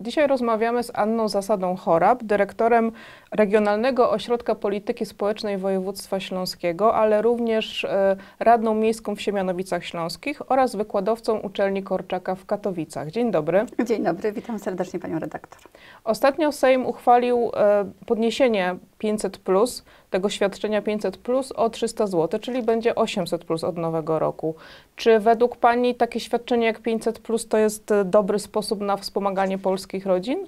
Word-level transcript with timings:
Dzisiaj 0.00 0.26
rozmawiamy 0.26 0.82
z 0.82 0.90
Anną 0.94 1.28
Zasadą 1.28 1.76
Chorab, 1.76 2.24
dyrektorem 2.24 2.92
Regionalnego 3.32 4.10
Ośrodka 4.10 4.54
Polityki 4.54 5.06
Społecznej 5.06 5.58
Województwa 5.58 6.20
Śląskiego, 6.20 6.94
ale 6.94 7.22
również 7.22 7.84
e, 7.84 8.16
radną 8.38 8.74
miejską 8.74 9.16
w 9.16 9.20
Siemianowicach 9.20 9.84
Śląskich 9.84 10.52
oraz 10.52 10.76
wykładowcą 10.76 11.38
uczelni 11.38 11.82
Korczaka 11.82 12.34
w 12.34 12.46
Katowicach. 12.46 13.10
Dzień 13.10 13.30
dobry. 13.30 13.66
Dzień 13.86 14.04
dobry, 14.04 14.32
witam 14.32 14.58
serdecznie 14.58 15.00
panią 15.00 15.18
redaktor. 15.18 15.60
Ostatnio 16.04 16.52
Sejm 16.52 16.86
uchwalił 16.86 17.50
e, 17.54 17.84
podniesienie 18.06 18.76
500 18.98 19.38
plus, 19.38 19.84
tego 20.10 20.28
świadczenia 20.28 20.82
500 20.82 21.16
plus 21.16 21.52
o 21.52 21.70
300 21.70 22.06
zł, 22.06 22.40
czyli 22.40 22.62
będzie 22.62 22.94
800 22.94 23.44
plus 23.44 23.64
od 23.64 23.76
nowego 23.76 24.18
roku. 24.18 24.54
Czy 24.96 25.18
według 25.18 25.56
pani 25.56 25.94
takie 25.94 26.20
świadczenie 26.20 26.66
jak 26.66 26.80
500 26.80 27.18
plus 27.18 27.48
to 27.48 27.58
jest 27.58 27.90
e, 27.90 28.04
dobry 28.04 28.38
sposób 28.38 28.80
na 28.80 28.96
wspomaganie 28.96 29.58
polskich 29.58 30.06
rodzin? 30.06 30.46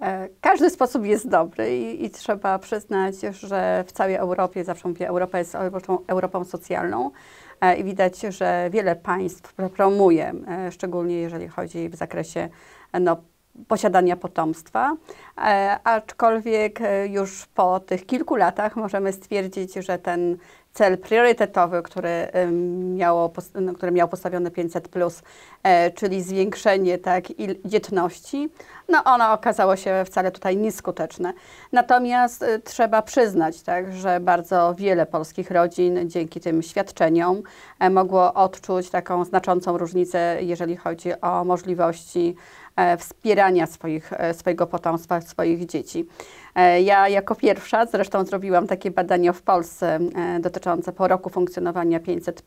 E, 0.00 0.28
Każdy 0.40 0.70
sposób 0.70 1.06
jest 1.06 1.28
dobry 1.28 1.78
i, 1.78 2.04
i 2.04 2.10
trzeba 2.10 2.58
przyznać, 2.58 3.14
że 3.30 3.84
w 3.86 3.92
całej 3.92 4.14
Europie, 4.14 4.64
zawsze 4.64 4.88
mówię, 4.88 5.08
Europa 5.08 5.38
jest 5.38 5.54
Europą, 5.54 5.98
Europą 6.06 6.44
socjalną 6.44 7.10
e, 7.60 7.76
i 7.76 7.84
widać, 7.84 8.20
że 8.20 8.68
wiele 8.72 8.96
państw 8.96 9.52
pro- 9.52 9.70
promuje, 9.70 10.32
szczególnie 10.70 11.14
jeżeli 11.16 11.48
chodzi 11.48 11.88
w 11.88 11.94
zakresie 11.94 12.48
no, 13.00 13.16
posiadania 13.68 14.16
potomstwa, 14.16 14.96
e, 15.38 15.78
aczkolwiek 15.84 16.80
e, 16.80 17.06
już 17.06 17.46
po 17.46 17.80
tych 17.80 18.06
kilku 18.06 18.36
latach 18.36 18.76
możemy 18.76 19.12
stwierdzić, 19.12 19.74
że 19.74 19.98
ten 19.98 20.36
cel 20.72 20.98
priorytetowy, 20.98 21.82
który, 21.82 22.28
miało, 22.94 23.32
który 23.76 23.92
miał 23.92 24.08
postawiony 24.08 24.50
500, 24.50 24.88
e, 25.62 25.90
czyli 25.90 26.22
zwiększenie 26.22 26.98
tak, 26.98 27.24
dzietności, 27.64 28.48
no 28.90 29.04
ono 29.04 29.32
okazało 29.32 29.76
się 29.76 30.04
wcale 30.06 30.30
tutaj 30.30 30.56
nieskuteczne. 30.56 31.32
Natomiast 31.72 32.42
y, 32.42 32.58
trzeba 32.58 33.02
przyznać, 33.02 33.62
tak, 33.62 33.92
że 33.92 34.20
bardzo 34.20 34.74
wiele 34.74 35.06
polskich 35.06 35.50
rodzin 35.50 36.10
dzięki 36.10 36.40
tym 36.40 36.62
świadczeniom 36.62 37.42
e, 37.78 37.90
mogło 37.90 38.34
odczuć 38.34 38.90
taką 38.90 39.24
znaczącą 39.24 39.78
różnicę, 39.78 40.38
jeżeli 40.40 40.76
chodzi 40.76 41.20
o 41.20 41.44
możliwości 41.44 42.36
e, 42.76 42.96
wspierania 42.96 43.66
swoich, 43.66 44.12
e, 44.12 44.34
swojego 44.34 44.66
potomstwa, 44.66 45.20
swoich 45.20 45.66
dzieci. 45.66 46.06
E, 46.54 46.80
Ja 46.82 47.08
jako 47.08 47.34
pierwsza 47.34 47.86
zresztą 47.86 48.24
zrobiłam 48.24 48.66
takie 48.66 48.90
badania 48.90 49.32
w 49.32 49.42
Polsce 49.42 49.98
e, 50.14 50.40
dotyczące 50.40 50.92
po 50.92 51.08
roku 51.08 51.30
funkcjonowania 51.30 52.00
500 52.00 52.42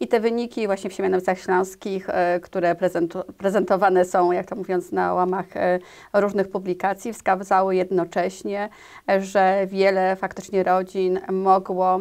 i 0.00 0.08
te 0.08 0.20
wyniki 0.20 0.66
właśnie 0.66 0.90
w 0.90 0.92
Siemianowicach 0.92 1.38
Śląskich, 1.38 2.10
e, 2.10 2.40
które 2.40 2.76
prezentowane 3.38 4.04
są, 4.04 4.32
jak 4.32 4.46
to 4.46 4.56
mówiąc, 4.56 4.92
na 4.92 5.14
łamach 5.14 5.46
różnych 6.12 6.48
publikacji, 6.48 7.12
wskazały 7.12 7.76
jednocześnie, 7.76 8.68
że 9.20 9.66
wiele 9.66 10.16
faktycznie 10.16 10.62
rodzin 10.62 11.20
mogło 11.32 12.00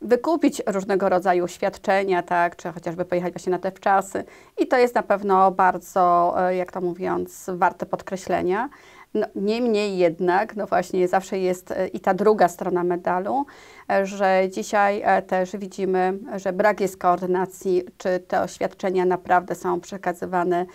wykupić 0.00 0.62
różnego 0.66 1.08
rodzaju 1.08 1.48
świadczenia, 1.48 2.22
tak, 2.22 2.56
czy 2.56 2.72
chociażby 2.72 3.04
pojechać 3.04 3.32
właśnie 3.32 3.50
na 3.50 3.58
te 3.58 3.70
wczasy. 3.70 4.24
I 4.58 4.66
to 4.66 4.78
jest 4.78 4.94
na 4.94 5.02
pewno 5.02 5.50
bardzo, 5.50 6.34
jak 6.50 6.72
to 6.72 6.80
mówiąc, 6.80 7.50
warte 7.54 7.86
podkreślenia. 7.86 8.68
No, 9.14 9.26
niemniej 9.34 9.98
jednak, 9.98 10.56
no 10.56 10.66
właśnie 10.66 11.08
zawsze 11.08 11.38
jest 11.38 11.70
e, 11.70 11.88
i 11.88 12.00
ta 12.00 12.14
druga 12.14 12.48
strona 12.48 12.84
medalu, 12.84 13.46
e, 13.90 14.06
że 14.06 14.42
dzisiaj 14.50 15.02
e, 15.04 15.22
też 15.22 15.56
widzimy, 15.56 16.18
że 16.36 16.52
brak 16.52 16.80
jest 16.80 16.96
koordynacji, 16.96 17.82
czy 17.98 18.20
te 18.20 18.42
oświadczenia 18.42 19.04
naprawdę 19.04 19.54
są 19.54 19.80
przekazywane 19.80 20.66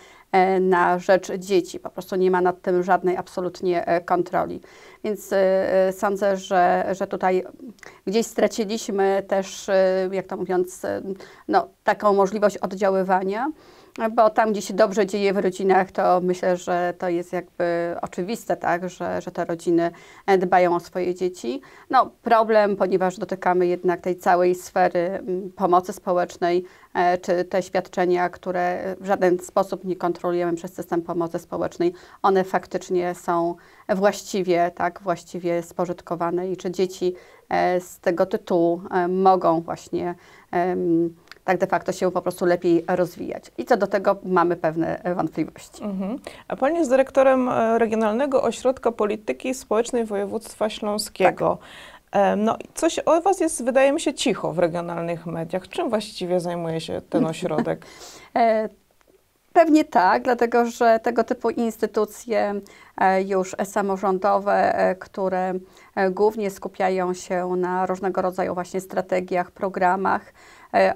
na 0.60 0.98
rzecz 0.98 1.32
dzieci. 1.32 1.80
Po 1.80 1.90
prostu 1.90 2.16
nie 2.16 2.30
ma 2.30 2.40
nad 2.40 2.62
tym 2.62 2.82
żadnej 2.82 3.16
absolutnie 3.16 3.84
kontroli. 4.04 4.60
Więc 5.04 5.30
sądzę, 5.92 6.36
że, 6.36 6.86
że 6.92 7.06
tutaj 7.06 7.44
gdzieś 8.06 8.26
straciliśmy 8.26 9.22
też, 9.28 9.70
jak 10.10 10.26
to 10.26 10.36
mówiąc, 10.36 10.82
no, 11.48 11.68
taką 11.84 12.12
możliwość 12.12 12.58
oddziaływania. 12.58 13.50
Bo 14.12 14.30
tam, 14.30 14.52
gdzie 14.52 14.62
się 14.62 14.74
dobrze 14.74 15.06
dzieje 15.06 15.32
w 15.32 15.38
rodzinach, 15.38 15.92
to 15.92 16.20
myślę, 16.22 16.56
że 16.56 16.94
to 16.98 17.08
jest 17.08 17.32
jakby 17.32 17.96
oczywiste, 18.02 18.56
tak, 18.56 18.88
że, 18.88 19.22
że 19.22 19.30
te 19.30 19.44
rodziny 19.44 19.90
e, 20.26 20.38
dbają 20.38 20.76
o 20.76 20.80
swoje 20.80 21.14
dzieci. 21.14 21.60
No, 21.90 22.10
problem, 22.22 22.76
ponieważ 22.76 23.18
dotykamy 23.18 23.66
jednak 23.66 24.00
tej 24.00 24.16
całej 24.16 24.54
sfery 24.54 25.00
mm, 25.00 25.52
pomocy 25.52 25.92
społecznej, 25.92 26.64
e, 26.94 27.18
czy 27.18 27.44
te 27.44 27.62
świadczenia, 27.62 28.28
które 28.28 28.96
w 29.00 29.06
żaden 29.06 29.38
sposób 29.38 29.84
nie 29.84 29.96
kontrolujemy 29.96 30.56
przez 30.56 30.74
system 30.74 31.02
pomocy 31.02 31.38
społecznej, 31.38 31.92
one 32.22 32.44
faktycznie 32.44 33.14
są 33.14 33.54
właściwie, 33.88 34.70
tak, 34.74 35.00
właściwie 35.02 35.62
spożytkowane 35.62 36.50
i 36.50 36.56
czy 36.56 36.70
dzieci 36.70 37.14
e, 37.48 37.80
z 37.80 38.00
tego 38.00 38.26
tytułu 38.26 38.82
mogą 39.08 39.60
właśnie 39.60 40.14
tak 41.44 41.58
de 41.58 41.66
facto 41.66 41.92
się 41.92 42.12
po 42.12 42.22
prostu 42.22 42.46
lepiej 42.46 42.84
rozwijać. 42.88 43.50
I 43.58 43.64
co 43.64 43.76
do 43.76 43.86
tego 43.86 44.16
mamy 44.24 44.56
pewne 44.56 45.00
wątpliwości. 45.16 45.84
Mhm. 45.84 46.18
A 46.48 46.56
pani 46.56 46.78
jest 46.78 46.90
dyrektorem 46.90 47.48
e, 47.48 47.78
Regionalnego 47.78 48.42
Ośrodka 48.42 48.92
Polityki 48.92 49.54
Społecznej 49.54 50.04
Województwa 50.04 50.70
Śląskiego. 50.70 51.58
E, 52.12 52.36
No 52.36 52.56
coś 52.74 52.98
o 53.06 53.20
was 53.20 53.40
jest, 53.40 53.64
wydaje 53.64 53.92
mi 53.92 54.00
się, 54.00 54.14
cicho 54.14 54.52
w 54.52 54.58
regionalnych 54.58 55.26
mediach. 55.26 55.68
Czym 55.68 55.90
właściwie 55.90 56.40
zajmuje 56.40 56.80
się 56.80 57.00
ten 57.10 57.26
ośrodek? 57.26 57.86
E, 58.36 58.68
Pewnie 59.52 59.84
tak, 59.84 60.22
dlatego 60.22 60.66
że 60.66 61.00
tego 61.02 61.24
typu 61.24 61.50
instytucje 61.50 62.54
już 63.26 63.56
samorządowe, 63.64 64.74
które 64.98 65.54
głównie 66.10 66.50
skupiają 66.50 67.14
się 67.14 67.46
na 67.56 67.86
różnego 67.86 68.22
rodzaju 68.22 68.54
właśnie 68.54 68.80
strategiach, 68.80 69.50
programach, 69.50 70.32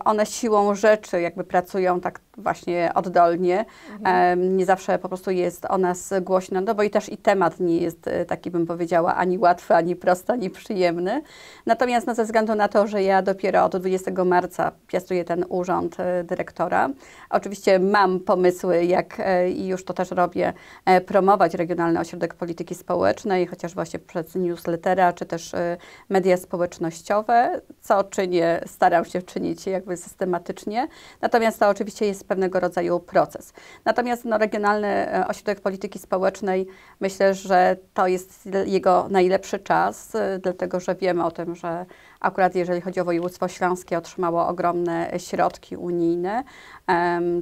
one 0.05 0.27
siłą 0.27 0.75
rzeczy 0.75 1.21
jakby 1.21 1.44
pracują 1.44 2.00
tak 2.00 2.21
właśnie 2.39 2.91
oddolnie. 2.94 3.65
E, 4.05 4.37
Nie 4.37 4.66
zawsze 4.66 4.99
po 4.99 5.09
prostu 5.09 5.31
jest 5.31 5.66
o 5.69 5.78
nas 5.78 6.15
głośno, 6.22 6.61
no 6.61 6.75
bo 6.75 6.83
i 6.83 6.91
też 6.91 7.09
i 7.09 7.16
temat 7.16 7.61
nie 7.61 7.78
jest 7.78 8.09
e, 8.09 8.25
taki, 8.25 8.50
bym 8.50 8.67
powiedziała, 8.67 9.15
ani 9.17 9.38
łatwy, 9.38 9.75
ani 9.75 9.97
prosty, 9.97 10.33
ani 10.33 10.50
przyjemny. 10.50 11.22
Natomiast 11.67 12.06
no, 12.06 12.15
ze 12.15 12.25
względu 12.25 12.55
na 12.55 12.69
to, 12.69 12.87
że 12.87 13.03
ja 13.03 13.22
dopiero 13.22 13.65
od 13.65 13.77
20 13.77 14.25
marca 14.25 14.72
piastuję 14.87 15.25
ten 15.25 15.44
urząd 15.49 16.00
e, 16.00 16.25
dyrektora, 16.25 16.91
oczywiście 17.31 17.78
mam 17.78 18.21
pomysły, 18.21 18.84
jak 18.84 19.21
e, 19.21 19.50
i 19.50 19.67
już 19.67 19.84
to 19.84 19.94
też 19.94 20.11
robię, 20.11 20.53
e, 20.84 21.00
promować 21.00 21.55
Regionalny 21.55 22.00
Ośrodek 22.00 22.34
Polityki 22.34 22.75
Społecznej, 22.75 23.47
chociaż 23.47 23.75
właśnie 23.75 23.99
przez 23.99 24.34
newslettera, 24.34 25.12
czy 25.12 25.27
też 25.27 25.55
e, 25.55 25.77
media 26.09 26.37
społecznościowe, 26.37 27.61
co 27.81 28.05
czynię, 28.05 28.61
staram 28.67 29.05
się 29.05 29.22
czynić 29.22 29.68
jakby 29.71 29.97
systematycznie. 29.97 30.89
Natomiast 31.21 31.61
to 31.61 31.69
oczywiście 31.69 32.06
jest 32.06 32.29
pewnego 32.29 32.61
rodzaju 32.61 33.01
proces. 33.01 33.53
Natomiast 33.84 34.25
no, 34.25 34.39
Regionalny 34.39 34.89
e, 34.89 35.27
Ośrodek 35.29 35.61
Polityki 35.61 35.99
Społecznej, 35.99 36.67
myślę, 37.01 37.34
że 37.34 37.77
to 37.95 38.06
jest 38.06 38.49
jego 38.67 39.06
najlepszy 39.11 39.59
czas, 39.59 40.15
e, 40.15 40.39
dlatego 40.39 40.81
że 40.81 40.95
wiemy 40.95 41.25
o 41.25 41.31
tym, 41.31 41.55
że 41.55 41.87
akurat 42.21 42.55
jeżeli 42.55 42.81
chodzi 42.81 43.01
o 43.01 43.05
województwo 43.05 43.49
śląskie, 43.49 43.99
otrzymało 43.99 44.47
ogromne 44.47 45.11
środki 45.19 45.77
unijne. 45.77 46.45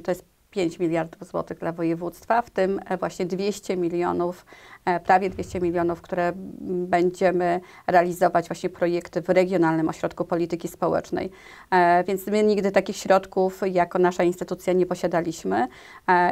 To 0.03 0.11
jest 0.11 0.25
5 0.57 0.79
miliardów 0.79 1.27
złotych 1.27 1.59
dla 1.59 1.71
województwa, 1.71 2.41
w 2.41 2.49
tym 2.49 2.79
e, 2.85 2.97
właśnie 2.97 3.25
200 3.25 3.77
milionów, 3.77 4.45
e, 4.85 4.99
prawie 4.99 5.29
200 5.29 5.59
milionów, 5.61 6.01
które 6.01 6.31
będziemy 6.65 7.61
realizować 7.87 8.47
właśnie 8.47 8.69
projekty 8.69 9.21
w 9.21 9.29
Regionalnym 9.29 9.89
Ośrodku 9.89 10.25
Polityki 10.25 10.67
Społecznej. 10.67 11.31
E, 11.71 12.03
Więc 12.03 12.27
my 12.27 12.43
nigdy 12.43 12.71
takich 12.71 12.97
środków 12.97 13.61
jako 13.71 13.99
nasza 13.99 14.23
instytucja 14.23 14.73
nie 14.73 14.85
posiadaliśmy 14.85 15.67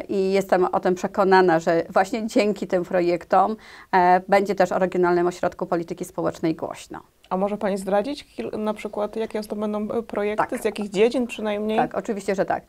i 0.10 0.32
jestem 0.32 0.66
o 0.66 0.80
tym 0.80 0.96
przekonana, 0.96 1.60
że 1.60 1.84
właśnie 1.90 2.28
dzięki 2.28 2.68
tym 2.68 2.84
projektom 2.86 3.56
będzie 4.28 4.56
też 4.56 4.72
o 4.72 4.80
Regionalnym 4.80 5.28
Ośrodku 5.28 5.66
Polityki 5.66 6.06
Społecznej 6.06 6.56
głośno. 6.56 7.00
A 7.30 7.38
może 7.38 7.58
pani 7.58 7.78
zdradzić 7.78 8.38
na 8.58 8.74
przykład, 8.74 9.16
jakie 9.16 9.42
to 9.42 9.56
będą 9.56 9.88
projekty, 9.88 10.48
Tak. 10.50 10.62
z 10.62 10.66
jakich 10.66 10.90
dziedzin 10.90 11.28
przynajmniej? 11.28 11.78
Tak, 11.78 11.96
oczywiście, 11.96 12.36
że 12.36 12.46
tak. 12.46 12.64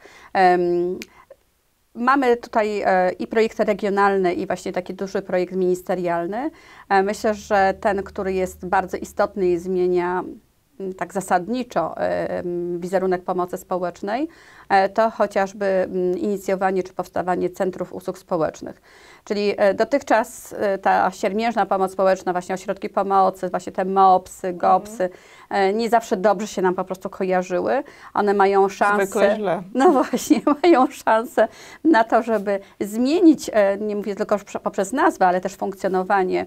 Mamy 1.97 2.37
tutaj 2.37 2.83
e, 2.85 3.13
i 3.13 3.27
projekty 3.27 3.65
regionalne, 3.65 4.35
i 4.35 4.47
właśnie 4.47 4.73
taki 4.73 4.95
duży 4.95 5.23
projekt 5.23 5.55
ministerialny. 5.55 6.51
E, 6.89 7.03
Myślę, 7.03 7.35
że 7.35 7.75
ten, 7.81 8.03
który 8.03 8.33
jest 8.33 8.67
bardzo 8.67 8.97
istotny 8.97 9.49
i 9.49 9.59
zmienia 9.59 10.25
tak 10.97 11.13
zasadniczo 11.13 11.95
wizerunek 12.77 13.23
pomocy 13.23 13.57
społecznej, 13.57 14.29
e, 14.69 14.89
to 14.89 15.11
chociażby 15.11 15.89
inicjowanie 16.17 16.83
czy 16.83 16.93
powstawanie 16.93 17.51
centrów 17.51 17.93
usług 17.93 18.19
społecznych. 18.19 18.81
Czyli 19.27 19.55
e, 19.57 19.75
dotychczas 19.75 20.55
e, 20.59 20.79
ta 20.79 21.11
siermiężna 21.11 21.67
pomoc 21.67 21.93
społeczna, 21.93 22.33
właśnie 22.33 22.55
ośrodki 22.55 22.89
pomocy, 22.89 23.49
właśnie 23.49 23.73
te 23.73 23.85
MOPSy, 23.85 24.53
GOPSy, 24.53 25.11
e, 25.51 25.73
nie 25.73 25.89
zawsze 25.89 26.17
dobrze 26.17 26.47
się 26.47 26.63
nam 26.63 26.75
po 26.75 26.85
prostu 26.85 27.11
kojarzyły. 27.11 27.83
One 28.15 28.35
mają 28.35 28.69
szansę. 28.69 29.37
Źle. 29.37 29.63
No 29.75 29.91
właśnie, 29.91 30.41
mają 30.63 30.87
szansę 30.91 31.49
na 31.85 32.05
to, 32.05 32.23
żeby 32.23 32.61
zmienić, 32.81 33.51
nie 33.81 33.97
mówię 33.97 34.15
tylko 34.15 34.37
prze- 34.37 34.61
poprzez 34.61 34.93
nazwę, 34.93 35.27
ale 35.27 35.41
też 35.41 35.57
funkcjonowanie, 35.57 36.47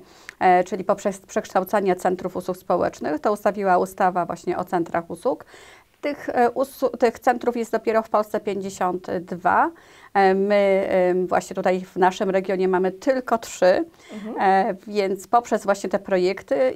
czyli 0.65 0.83
poprzez 0.83 1.19
przekształcanie 1.19 1.95
centrów 1.95 2.35
usług 2.35 2.57
społecznych. 2.57 3.19
To 3.19 3.33
ustawiła 3.33 3.77
ustawa 3.77 4.18
właśnie 4.25 4.57
o 4.57 4.63
centrach 4.63 5.09
usług. 5.09 5.45
Tych, 6.01 6.29
e, 6.29 6.49
usu- 6.49 6.97
tych 6.97 7.19
centrów 7.19 7.57
jest 7.57 7.71
dopiero 7.71 8.03
w 8.03 8.09
Polsce 8.09 8.39
52. 8.39 9.71
E, 10.13 10.33
My 10.33 10.89
właśnie 11.27 11.55
tutaj 11.55 11.81
w 11.81 11.95
naszym 11.95 12.29
regionie 12.29 12.67
mamy 12.67 12.91
tylko 12.91 13.37
trzy, 13.37 13.85
e, 14.39 14.75
więc 14.87 15.27
poprzez 15.27 15.63
właśnie 15.63 15.89
te 15.89 15.99
projekty 15.99 16.75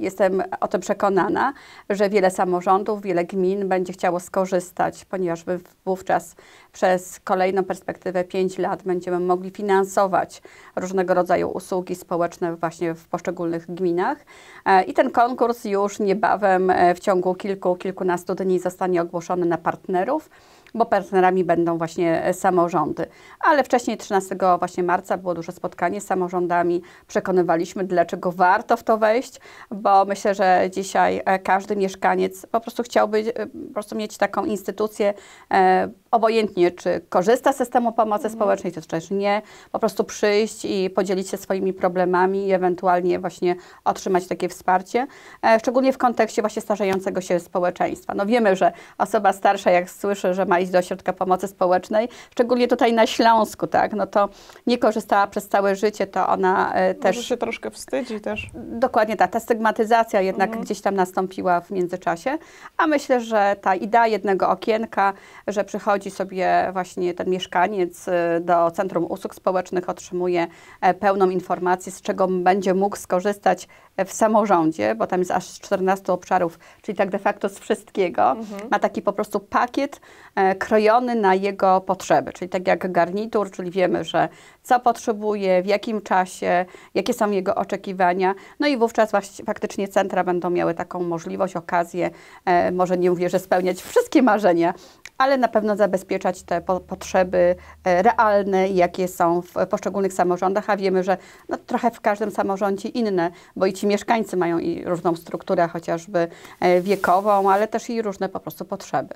jestem 0.00 0.42
o 0.60 0.68
tym 0.68 0.80
przekonana, 0.80 1.52
że 1.90 2.10
wiele 2.10 2.30
samorządów, 2.30 3.02
wiele 3.02 3.24
gmin 3.24 3.68
będzie 3.68 3.92
chciało 3.92 4.20
skorzystać, 4.20 5.04
ponieważ 5.04 5.44
wówczas 5.84 6.36
przez 6.72 7.20
kolejną 7.20 7.64
perspektywę 7.64 8.24
5 8.24 8.58
lat 8.58 8.82
będziemy 8.82 9.20
mogli 9.20 9.50
finansować 9.50 10.42
różnego 10.76 11.14
rodzaju 11.14 11.48
usługi 11.48 11.94
społeczne 11.94 12.56
właśnie 12.56 12.94
w 12.94 13.08
poszczególnych 13.08 13.74
gminach. 13.74 14.18
E, 14.64 14.82
I 14.82 14.94
ten 14.94 15.10
konkurs 15.10 15.64
już 15.64 15.98
niebawem 15.98 16.72
w 16.94 16.98
ciągu 16.98 17.34
kilku, 17.34 17.76
kilkunastu 17.76 18.34
dni 18.34 18.58
zostanie 18.58 19.02
ogłoszony 19.02 19.46
na 19.46 19.58
partnerów 19.58 20.30
bo 20.74 20.86
partnerami 20.86 21.44
będą 21.44 21.78
właśnie 21.78 22.24
e, 22.24 22.34
samorządy. 22.34 23.06
Ale 23.40 23.64
wcześniej, 23.64 23.96
13 23.96 24.36
właśnie 24.58 24.82
marca, 24.82 25.16
było 25.16 25.34
duże 25.34 25.52
spotkanie 25.52 26.00
z 26.00 26.06
samorządami. 26.06 26.82
Przekonywaliśmy, 27.06 27.84
dlaczego 27.84 28.32
warto 28.32 28.76
w 28.76 28.82
to 28.82 28.98
wejść, 28.98 29.40
bo 29.70 30.04
myślę, 30.04 30.34
że 30.34 30.68
dzisiaj 30.70 31.22
e, 31.24 31.38
każdy 31.38 31.76
mieszkaniec 31.76 32.46
po 32.46 32.60
prostu 32.60 32.82
chciałby 32.82 33.18
e, 33.18 33.46
po 33.46 33.72
prostu 33.72 33.96
mieć 33.96 34.16
taką 34.18 34.44
instytucję, 34.44 35.14
e, 35.52 35.88
obojętnie 36.10 36.70
czy 36.70 37.00
korzysta 37.08 37.52
z 37.52 37.56
systemu 37.56 37.92
pomocy 37.92 38.30
społecznej, 38.30 38.72
czy 38.72 38.82
też 38.82 39.10
nie, 39.10 39.42
po 39.72 39.78
prostu 39.78 40.04
przyjść 40.04 40.64
i 40.64 40.90
podzielić 40.90 41.28
się 41.28 41.36
swoimi 41.36 41.72
problemami 41.72 42.46
i 42.46 42.52
ewentualnie 42.52 43.18
właśnie 43.18 43.56
otrzymać 43.84 44.26
takie 44.26 44.48
wsparcie, 44.48 45.06
e, 45.46 45.60
szczególnie 45.60 45.92
w 45.92 45.98
kontekście 45.98 46.42
właśnie 46.42 46.62
starzejącego 46.62 47.20
się 47.20 47.40
społeczeństwa. 47.40 48.14
No 48.14 48.26
wiemy, 48.26 48.56
że 48.56 48.72
osoba 48.98 49.32
starsza, 49.32 49.70
jak 49.70 49.90
słyszy, 49.90 50.34
że 50.34 50.46
ma 50.46 50.59
iść 50.60 50.70
do 50.70 50.78
ośrodka 50.78 51.12
pomocy 51.12 51.48
społecznej, 51.48 52.08
szczególnie 52.30 52.68
tutaj 52.68 52.92
na 52.92 53.06
Śląsku, 53.06 53.66
tak, 53.66 53.92
no 53.92 54.06
to 54.06 54.28
nie 54.66 54.78
korzystała 54.78 55.26
przez 55.26 55.48
całe 55.48 55.76
życie, 55.76 56.06
to 56.06 56.28
ona 56.28 56.74
e, 56.74 56.94
Też 56.94 57.16
też 57.16 57.26
się 57.26 57.36
troszkę 57.36 57.70
wstydzi 57.70 58.20
też. 58.20 58.50
Dokładnie 58.54 59.16
tak. 59.16 59.30
Ta 59.30 59.40
stygmatyzacja 59.40 60.20
jednak 60.20 60.60
gdzieś 60.60 60.80
tam 60.80 60.94
nastąpiła 60.94 61.60
w 61.60 61.70
międzyczasie, 61.70 62.38
a 62.76 62.86
myślę, 62.86 63.20
że 63.20 63.56
ta 63.60 63.74
idea 63.74 64.06
jednego 64.06 64.48
okienka, 64.48 65.12
że 65.46 65.64
przychodzi 65.64 66.10
sobie 66.10 66.70
właśnie 66.72 67.14
ten 67.14 67.30
mieszkaniec 67.30 68.08
y, 68.08 68.12
do 68.40 68.70
Centrum 68.70 69.04
Usług 69.04 69.34
Społecznych, 69.34 69.88
otrzymuje 69.88 70.46
e, 70.80 70.94
pełną 70.94 71.30
informację, 71.30 71.92
z 71.92 72.02
czego 72.02 72.28
będzie 72.28 72.74
mógł 72.74 72.96
skorzystać 72.96 73.68
e, 73.96 74.04
w 74.04 74.12
samorządzie, 74.12 74.94
bo 74.94 75.06
tam 75.06 75.20
jest 75.20 75.30
aż 75.30 75.60
14 75.60 76.12
obszarów, 76.12 76.58
czyli 76.82 76.98
tak 76.98 77.10
de 77.10 77.18
facto 77.18 77.48
z 77.48 77.58
wszystkiego. 77.58 78.36
Ma 78.70 78.78
taki 78.78 79.02
po 79.02 79.12
prostu 79.12 79.40
pakiet 79.40 80.00
e, 80.34 80.49
krojony 80.58 81.14
na 81.14 81.34
jego 81.34 81.80
potrzeby, 81.80 82.32
czyli 82.32 82.48
tak 82.48 82.66
jak 82.66 82.92
garnitur, 82.92 83.50
czyli 83.50 83.70
wiemy, 83.70 84.04
że 84.04 84.28
co 84.62 84.80
potrzebuje, 84.80 85.62
w 85.62 85.66
jakim 85.66 86.02
czasie, 86.02 86.66
jakie 86.94 87.14
są 87.14 87.30
jego 87.30 87.54
oczekiwania. 87.54 88.34
No 88.60 88.66
i 88.66 88.76
wówczas 88.76 89.10
faktycznie 89.46 89.88
centra 89.88 90.24
będą 90.24 90.50
miały 90.50 90.74
taką 90.74 91.02
możliwość, 91.02 91.56
okazję, 91.56 92.10
e, 92.44 92.72
może 92.72 92.98
nie 92.98 93.10
mówię, 93.10 93.28
że 93.28 93.38
spełniać 93.38 93.82
wszystkie 93.82 94.22
marzenia, 94.22 94.74
ale 95.18 95.38
na 95.38 95.48
pewno 95.48 95.76
zabezpieczać 95.76 96.42
te 96.42 96.60
po, 96.60 96.80
potrzeby 96.80 97.56
e, 97.84 98.02
realne, 98.02 98.68
jakie 98.68 99.08
są 99.08 99.42
w 99.42 99.66
poszczególnych 99.70 100.12
samorządach, 100.12 100.70
a 100.70 100.76
wiemy, 100.76 101.04
że 101.04 101.16
no, 101.48 101.56
trochę 101.56 101.90
w 101.90 102.00
każdym 102.00 102.30
samorządzie 102.30 102.88
inne, 102.88 103.30
bo 103.56 103.66
i 103.66 103.72
ci 103.72 103.86
mieszkańcy 103.86 104.36
mają 104.36 104.58
i 104.58 104.84
różną 104.84 105.16
strukturę, 105.16 105.68
chociażby 105.68 106.28
e, 106.60 106.80
wiekową, 106.80 107.50
ale 107.50 107.68
też 107.68 107.90
i 107.90 108.02
różne 108.02 108.28
po 108.28 108.40
prostu 108.40 108.64
potrzeby 108.64 109.14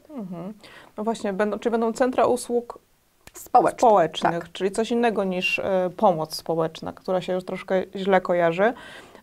No 0.97 1.05
właśnie, 1.05 1.33
będą, 1.33 1.59
czy 1.59 1.71
będą 1.71 1.93
centra 1.93 2.27
usług 2.27 2.79
społeczne. 3.33 3.79
społecznych, 3.79 4.39
tak. 4.45 4.53
czyli 4.53 4.71
coś 4.71 4.91
innego 4.91 5.25
niż 5.25 5.59
e, 5.59 5.91
pomoc 5.97 6.35
społeczna, 6.35 6.93
która 6.93 7.21
się 7.21 7.33
już 7.33 7.45
troszkę 7.45 7.83
źle 7.97 8.21
kojarzy. 8.21 8.75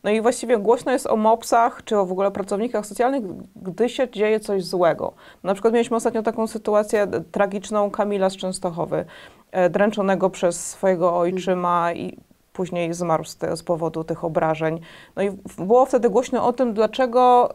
No 0.03 0.11
i 0.11 0.21
właściwie 0.21 0.57
głośno 0.57 0.91
jest 0.91 1.07
o 1.07 1.15
MOPS-ach, 1.15 1.83
czy 1.85 1.97
o 1.97 2.05
w 2.05 2.11
ogóle 2.11 2.31
pracownikach 2.31 2.85
socjalnych, 2.85 3.23
gdy 3.55 3.89
się 3.89 4.09
dzieje 4.09 4.39
coś 4.39 4.63
złego. 4.63 5.13
Na 5.43 5.53
przykład 5.53 5.73
mieliśmy 5.73 5.97
ostatnio 5.97 6.23
taką 6.23 6.47
sytuację 6.47 7.07
tragiczną 7.31 7.91
Kamila 7.91 8.29
z 8.29 8.37
Częstochowy, 8.37 9.05
e, 9.51 9.69
dręczonego 9.69 10.29
przez 10.29 10.69
swojego 10.69 11.17
ojczyma 11.17 11.93
i 11.93 12.17
później 12.53 12.93
zmarł 12.93 13.23
z, 13.23 13.35
te, 13.35 13.57
z 13.57 13.63
powodu 13.63 14.03
tych 14.03 14.23
obrażeń. 14.23 14.79
No 15.15 15.23
i 15.23 15.31
było 15.57 15.85
wtedy 15.85 16.09
głośno 16.09 16.47
o 16.47 16.53
tym, 16.53 16.73
dlaczego 16.73 17.49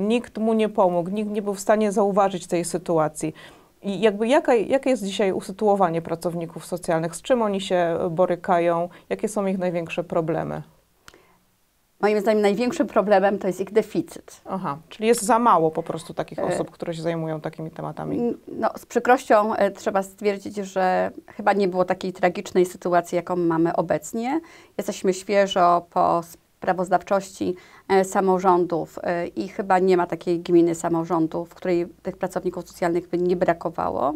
nikt 0.00 0.38
mu 0.38 0.52
nie 0.54 0.68
pomógł, 0.68 1.10
nikt 1.10 1.30
nie 1.30 1.42
był 1.42 1.54
w 1.54 1.60
stanie 1.60 1.92
zauważyć 1.92 2.46
tej 2.46 2.64
sytuacji. 2.64 3.34
I 3.82 4.00
jakby 4.00 4.28
jaka, 4.28 4.54
jakie 4.54 4.90
jest 4.90 5.04
dzisiaj 5.04 5.32
usytuowanie 5.32 6.02
pracowników 6.02 6.66
socjalnych? 6.66 7.16
Z 7.16 7.22
czym 7.22 7.42
oni 7.42 7.60
się 7.60 7.98
borykają? 8.10 8.88
Jakie 9.08 9.28
są 9.28 9.46
ich 9.46 9.58
największe 9.58 10.04
problemy? 10.04 10.62
Moim 12.00 12.20
zdaniem 12.20 12.42
największym 12.42 12.86
problemem 12.86 13.38
to 13.38 13.46
jest 13.46 13.60
ich 13.60 13.72
deficyt. 13.72 14.40
Aha, 14.44 14.78
czyli 14.88 15.08
jest 15.08 15.22
za 15.22 15.38
mało 15.38 15.70
po 15.70 15.82
prostu 15.82 16.14
takich 16.14 16.38
E, 16.38 16.42
osób, 16.42 16.70
które 16.70 16.94
się 16.94 17.02
zajmują 17.02 17.40
takimi 17.40 17.70
tematami. 17.70 18.34
No, 18.48 18.70
z 18.76 18.86
przykrością 18.86 19.54
e, 19.54 19.70
trzeba 19.70 20.02
stwierdzić, 20.02 20.56
że 20.56 21.10
chyba 21.26 21.52
nie 21.52 21.68
było 21.68 21.84
takiej 21.84 22.12
tragicznej 22.12 22.66
sytuacji, 22.66 23.16
jaką 23.16 23.36
mamy 23.36 23.76
obecnie. 23.76 24.40
Jesteśmy 24.78 25.14
świeżo 25.14 25.86
po 25.90 26.22
sprawozdawczości 26.22 27.54
e, 27.88 28.04
samorządów 28.04 28.98
i 29.36 29.48
chyba 29.48 29.78
nie 29.78 29.96
ma 29.96 30.06
takiej 30.06 30.40
gminy 30.40 30.74
samorządu, 30.74 31.44
w 31.44 31.54
której 31.54 31.86
tych 32.02 32.16
pracowników 32.16 32.68
socjalnych 32.68 33.08
by 33.08 33.18
nie 33.18 33.36
brakowało. 33.36 34.14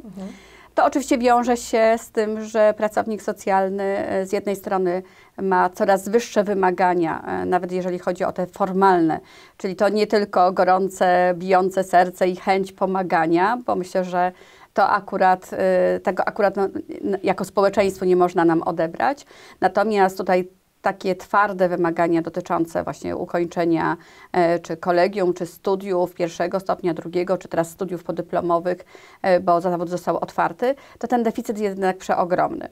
To 0.74 0.84
oczywiście 0.84 1.18
wiąże 1.18 1.56
się 1.56 1.94
z 1.98 2.10
tym, 2.10 2.44
że 2.44 2.74
pracownik 2.76 3.22
socjalny 3.22 3.82
e, 3.82 4.26
z 4.26 4.32
jednej 4.32 4.56
strony 4.56 5.02
ma 5.42 5.70
coraz 5.70 6.08
wyższe 6.08 6.44
wymagania, 6.44 7.24
e, 7.26 7.46
nawet 7.46 7.72
jeżeli 7.72 7.98
chodzi 7.98 8.24
o 8.24 8.32
te 8.32 8.46
formalne, 8.46 9.20
czyli 9.56 9.76
to 9.76 9.88
nie 9.88 10.06
tylko 10.06 10.52
gorące, 10.52 11.34
bijące 11.36 11.84
serce 11.84 12.28
i 12.28 12.36
chęć 12.36 12.72
pomagania, 12.72 13.58
bo 13.66 13.76
myślę, 13.76 14.04
że 14.04 14.32
to 14.74 14.88
akurat, 14.88 15.50
e, 15.52 16.00
tego 16.00 16.28
akurat 16.28 16.56
no, 16.56 16.68
jako 17.22 17.44
społeczeństwo 17.44 18.04
nie 18.04 18.16
można 18.16 18.44
nam 18.44 18.62
odebrać. 18.62 19.26
Natomiast 19.60 20.18
tutaj 20.18 20.48
takie 20.82 21.16
twarde 21.16 21.68
wymagania 21.68 22.22
dotyczące 22.22 22.84
właśnie 22.84 23.16
ukończenia 23.16 23.96
e, 24.32 24.58
czy 24.58 24.76
kolegium, 24.76 25.34
czy 25.34 25.46
studiów 25.46 26.14
pierwszego 26.14 26.60
stopnia, 26.60 26.94
drugiego, 26.94 27.38
czy 27.38 27.48
teraz 27.48 27.70
studiów 27.70 28.04
podyplomowych, 28.04 28.84
e, 29.22 29.40
bo 29.40 29.60
zawód 29.60 29.88
został 29.88 30.18
otwarty, 30.18 30.74
to 30.98 31.08
ten 31.08 31.22
deficyt 31.22 31.58
jest 31.58 31.78
jednak 31.78 31.98
przeogromny. 31.98 32.68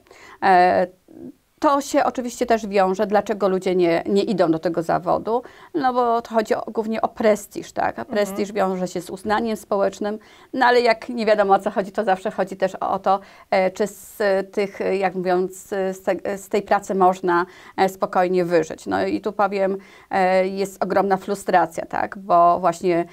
E, 1.61 1.71
to 1.71 1.81
się 1.81 2.03
oczywiście 2.03 2.45
też 2.45 2.67
wiąże, 2.67 3.07
dlaczego 3.07 3.49
ludzie 3.49 3.75
nie, 3.75 4.03
nie 4.05 4.23
idą 4.23 4.51
do 4.51 4.59
tego 4.59 4.83
zawodu, 4.83 5.43
no 5.73 5.93
bo 5.93 6.21
to 6.21 6.35
chodzi 6.35 6.55
o, 6.55 6.63
głównie 6.71 7.01
o 7.01 7.07
prestiż, 7.07 7.71
tak? 7.71 7.99
A 7.99 8.05
prestiż 8.05 8.51
wiąże 8.51 8.87
się 8.87 9.01
z 9.01 9.09
uznaniem 9.09 9.57
społecznym, 9.57 10.19
no 10.53 10.65
ale 10.65 10.81
jak 10.81 11.09
nie 11.09 11.25
wiadomo 11.25 11.53
o 11.53 11.59
co 11.59 11.71
chodzi, 11.71 11.91
to 11.91 12.03
zawsze 12.03 12.31
chodzi 12.31 12.55
też 12.55 12.75
o, 12.75 12.99
to, 12.99 13.19
e, 13.51 13.71
czy 13.71 13.87
z 13.87 14.21
e, 14.21 14.43
tych, 14.43 14.81
e, 14.81 14.97
jak 14.97 15.15
mówiąc, 15.15 15.67
z, 15.67 16.01
te, 16.03 16.37
z 16.37 16.49
tej 16.49 16.61
pracy 16.61 16.95
można 16.95 17.45
e, 17.77 17.89
spokojnie 17.89 18.45
wyżyć. 18.45 18.85
No 18.87 19.05
i 19.05 19.21
tu 19.21 19.33
powiem, 19.33 19.77
e, 20.09 20.47
jest 20.47 20.83
ogromna 20.83 21.17
frustracja, 21.17 21.85
tak? 21.85 22.17
Bo 22.17 22.59
właśnie 22.59 23.05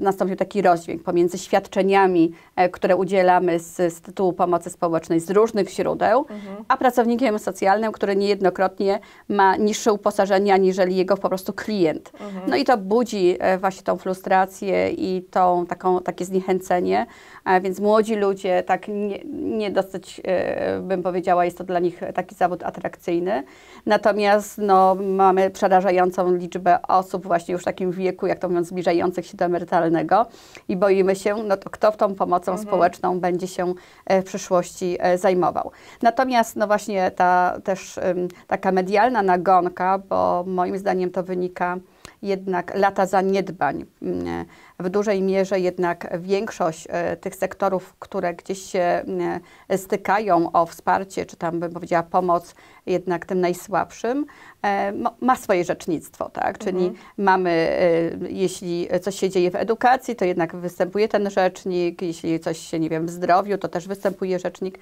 nastąpił 0.00 0.36
taki 0.36 0.62
rozdźwięk 0.62 1.02
pomiędzy 1.02 1.38
świadczeniami, 1.38 2.32
e, 2.56 2.68
które 2.68 2.96
udzielamy 2.96 3.58
z, 3.58 3.94
z 3.94 4.00
tytułu 4.00 4.32
pomocy 4.32 4.70
społecznej 4.70 5.20
z 5.20 5.30
różnych 5.30 5.70
źródeł, 5.70 6.26
a 6.68 6.76
pracownikiem 6.76 7.38
socjalnym, 7.38 7.89
który 7.92 8.16
niejednokrotnie 8.16 9.00
ma 9.28 9.56
niższe 9.56 9.92
uposażenie 9.92 10.54
aniżeli 10.54 10.96
jego 10.96 11.16
po 11.16 11.28
prostu 11.28 11.52
klient. 11.52 12.12
No 12.46 12.56
i 12.56 12.64
to 12.64 12.78
budzi 12.78 13.36
e, 13.38 13.58
właśnie 13.58 13.82
tą 13.82 13.96
frustrację 13.96 14.90
i 14.90 15.22
tą 15.30 15.66
taką, 15.66 16.00
takie 16.00 16.24
zniechęcenie, 16.24 17.06
a 17.44 17.60
więc 17.60 17.80
młodzi 17.80 18.16
ludzie, 18.16 18.62
tak 18.62 18.88
nie, 18.88 19.18
nie 19.58 19.70
dosyć, 19.70 20.20
e, 20.24 20.80
bym 20.80 21.02
powiedziała, 21.02 21.44
jest 21.44 21.58
to 21.58 21.64
dla 21.64 21.78
nich 21.78 22.00
taki 22.14 22.34
zawód 22.34 22.62
atrakcyjny. 22.62 23.42
Natomiast 23.86 24.58
no, 24.58 24.94
mamy 24.94 25.50
przerażającą 25.50 26.34
liczbę 26.34 26.82
osób 26.88 27.26
właśnie 27.26 27.52
już 27.52 27.62
w 27.62 27.64
takim 27.64 27.90
wieku, 27.92 28.26
jak 28.26 28.38
to 28.38 28.48
mówiąc, 28.48 28.68
zbliżających 28.68 29.26
się 29.26 29.36
do 29.36 29.44
emerytalnego 29.44 30.26
i 30.68 30.76
boimy 30.76 31.16
się, 31.16 31.34
no 31.44 31.56
to 31.56 31.70
kto 31.70 31.92
w 31.92 31.96
tą 31.96 32.14
pomocą 32.14 32.52
Mhm. 32.52 32.68
społeczną 32.68 33.20
będzie 33.20 33.48
się 33.48 33.74
e, 34.06 34.22
w 34.22 34.24
przyszłości 34.24 34.96
e, 35.00 35.18
zajmował. 35.18 35.70
Natomiast 36.02 36.56
no 36.56 36.66
właśnie 36.66 37.10
ta 37.10 37.58
też 37.64 37.79
em, 37.98 38.28
taka 38.46 38.72
medialna 38.72 39.22
nagonka, 39.22 39.98
bo 39.98 40.44
moim 40.46 40.78
zdaniem 40.78 41.10
to 41.10 41.22
wynika 41.22 41.76
jednak 42.22 42.74
lata 42.74 43.06
zaniedbań. 43.06 43.84
Mm, 44.02 44.44
W 44.78 44.88
dużej 44.88 45.22
mierze 45.22 45.60
jednak 45.60 46.18
większość 46.20 46.86
e, 46.90 47.16
tych 47.16 47.34
sektorów, 47.34 47.94
które 47.98 48.34
gdzieś 48.34 48.62
się 48.62 48.80
mm, 48.80 49.40
stykają 49.76 50.52
o 50.52 50.66
wsparcie, 50.66 51.26
czy 51.26 51.36
tam 51.36 51.60
bym 51.60 51.72
powiedziała 51.72 52.02
pomoc 52.02 52.54
jednak 52.86 53.26
tym 53.26 53.40
najsłabszym, 53.40 54.26
e, 54.62 54.92
ma 55.20 55.36
swoje 55.36 55.64
rzecznictwo, 55.64 56.28
tak? 56.28 56.58
Czyli 56.58 56.92
mamy, 57.16 57.50
e, 57.50 58.28
jeśli 58.28 58.88
coś 59.02 59.20
się 59.20 59.30
dzieje 59.30 59.50
w 59.50 59.56
edukacji, 59.56 60.16
to 60.16 60.24
jednak 60.24 60.56
występuje 60.56 61.08
ten 61.08 61.30
rzecznik, 61.30 62.02
jeśli 62.02 62.40
coś 62.40 62.58
się, 62.58 62.78
nie 62.78 62.88
wiem, 62.88 63.06
w 63.06 63.10
zdrowiu, 63.10 63.58
to 63.58 63.68
też 63.68 63.88
występuje 63.88 64.38
rzecznik. 64.38 64.78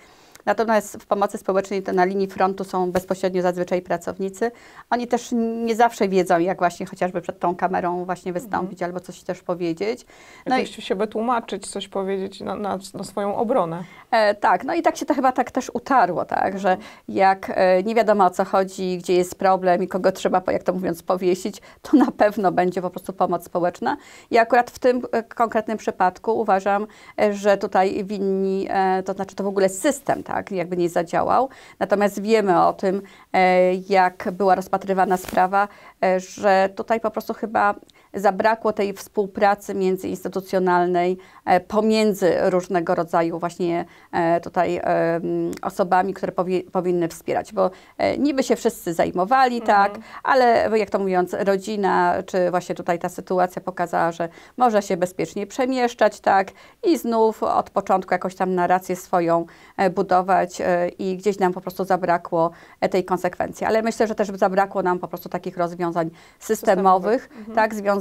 Natomiast 0.49 0.97
w 0.97 1.07
pomocy 1.07 1.39
społecznej 1.39 1.83
to 1.83 1.93
na 1.93 2.05
linii 2.05 2.27
frontu 2.27 2.65
są 2.65 2.93
bezpośrednio 2.93 3.43
zazwyczaj 3.43 3.83
pracownicy. 3.83 4.51
Oni 4.91 5.07
też 5.07 5.29
nie 5.65 5.77
zawsze 5.77 6.09
wiedzą, 6.09 6.39
jak 6.39 6.59
właśnie 6.59 6.87
chociażby 6.87 7.21
przed 7.21 7.39
tą 7.39 7.57
kamerą 7.57 8.05
właśnie 8.05 8.33
wystąpić 8.33 8.83
albo 8.83 9.01
coś 9.01 9.23
też 9.23 9.43
powiedzieć. 9.43 10.07
No 10.47 10.57
i, 10.57 10.61
Jakoś 10.61 10.85
się 10.85 10.95
wytłumaczyć, 10.95 11.67
coś 11.67 11.89
powiedzieć 11.89 12.41
na, 12.41 12.55
na, 12.55 12.79
na 12.95 13.05
swoją 13.05 13.37
obronę. 13.37 13.85
e, 14.11 14.35
tak, 14.35 14.65
no 14.65 14.75
i 14.75 14.83
tak 14.83 14.97
się 14.97 15.07
to 15.07 15.15
chyba 15.15 15.33
tak 15.33 15.51
też 15.51 15.71
utarło, 15.75 16.25
tak, 16.25 16.59
że 16.59 16.77
jak 17.09 17.53
e, 17.55 17.83
nie 17.83 17.95
wiadomo 17.95 18.25
o 18.25 18.31
co 18.31 18.45
chodzi, 18.45 18.99
gdzie 18.99 19.15
jest 19.15 19.39
problem 19.39 19.83
i 19.83 19.89
kogo 19.89 20.13
trzeba, 20.13 20.43
jak 20.47 20.63
to 20.63 20.73
mówiąc, 20.73 21.03
powiesić, 21.03 21.63
to 21.83 21.97
na 21.97 22.11
pewno 22.11 22.53
będzie 22.53 22.83
po 22.83 22.91
prostu 22.91 23.13
pomoc 23.13 23.45
społeczna. 23.45 23.97
I 24.31 24.39
akurat 24.39 24.71
w 24.71 24.79
tym 24.79 25.03
e, 25.13 25.23
konkretnym 25.23 25.79
przypadku 25.79 26.41
uważam, 26.41 26.87
e, 27.21 27.33
że 27.33 27.57
tutaj 27.57 28.05
winni, 28.05 28.67
e, 28.71 29.03
to 29.03 29.13
znaczy 29.13 29.35
to 29.35 29.45
w 29.45 29.47
ogóle 29.47 29.69
system, 29.69 30.23
tak, 30.23 30.38
jakby 30.51 30.77
nie 30.77 30.89
zadziałał. 30.89 31.49
Natomiast 31.79 32.23
wiemy 32.23 32.63
o 32.67 32.73
tym, 32.73 33.03
e, 33.33 33.75
jak 33.75 34.29
była 34.33 34.55
rozpatrywana 34.55 35.17
sprawa, 35.17 35.69
e, 36.05 36.21
że 36.21 36.69
tutaj 36.77 37.01
po 37.01 37.11
prostu 37.11 37.35
chyba 37.35 37.75
zabrakło 38.15 38.73
tej 38.73 38.93
współpracy 38.93 39.75
międzyinstytucjonalnej 39.75 41.19
e, 41.45 41.61
pomiędzy 41.61 42.33
różnego 42.43 42.95
rodzaju 42.95 43.39
właśnie 43.39 43.85
e, 44.13 44.41
tutaj 44.41 44.77
e, 44.77 45.21
osobami, 45.63 46.15
które 46.15 46.33
powi 46.33 46.61
powinny 46.61 47.09
wspierać, 47.09 47.53
bo 47.53 47.71
niby 48.19 48.43
się 48.43 48.57
wszyscy 48.57 48.95
zajmowali, 48.95 49.63
tak, 49.63 49.99
ale 50.23 50.71
jak 50.79 50.91
to 50.91 50.99
mówiąc, 50.99 51.37
rodzina, 51.39 52.15
czy 52.27 52.51
właśnie 52.51 52.75
tutaj 52.75 52.99
ta 52.99 53.09
sytuacja 53.09 53.63
pokazała, 53.63 54.13
że 54.13 54.29
może 54.57 54.83
się 54.83 54.97
bezpiecznie 54.97 55.47
przemieszczać, 55.47 56.21
tak, 56.21 56.49
i 56.85 56.99
znów 56.99 57.43
od 57.43 57.71
początku 57.71 58.15
jakoś 58.15 58.35
tam 58.35 58.55
narrację 58.55 58.97
swoją 58.97 59.47
budować 59.95 60.63
i 60.99 61.17
gdzieś 61.17 61.39
nam 61.39 61.53
po 61.53 61.61
prostu 61.61 61.85
zabrakło 61.85 62.51
tej 62.91 63.05
konsekwencji. 63.05 63.67
Ale 63.67 63.83
myślę, 63.83 64.07
że 64.07 64.15
też 64.15 64.29
zabrakło 64.29 64.83
nam 64.83 64.99
po 64.99 65.09
prostu 65.09 65.29
takich 65.29 65.57
rozwiązań 65.57 66.11
systemowych, 66.39 67.29
tak, 67.55 67.75
związanych 67.75 67.98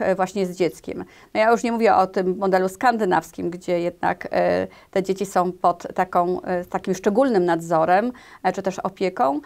e, 0.00 0.14
właśnie 0.14 0.46
z 0.46 0.56
dzieckiem. 0.56 1.04
No 1.34 1.40
ja 1.40 1.50
już 1.50 1.62
nie 1.62 1.72
mówię 1.72 1.94
o 1.94 2.06
tym 2.06 2.36
modelu 2.38 2.68
skandynawskim, 2.68 3.50
gdzie 3.50 3.80
jednak 3.80 4.28
e, 4.30 4.66
te 4.90 5.02
dzieci 5.02 5.26
są 5.26 5.52
pod 5.52 5.86
taką, 5.94 6.42
e, 6.42 6.64
takim 6.64 6.94
szczególnym 6.94 7.44
nadzorem, 7.44 8.12
czy 8.54 8.62
też 8.62 8.78
opieką, 8.78 9.40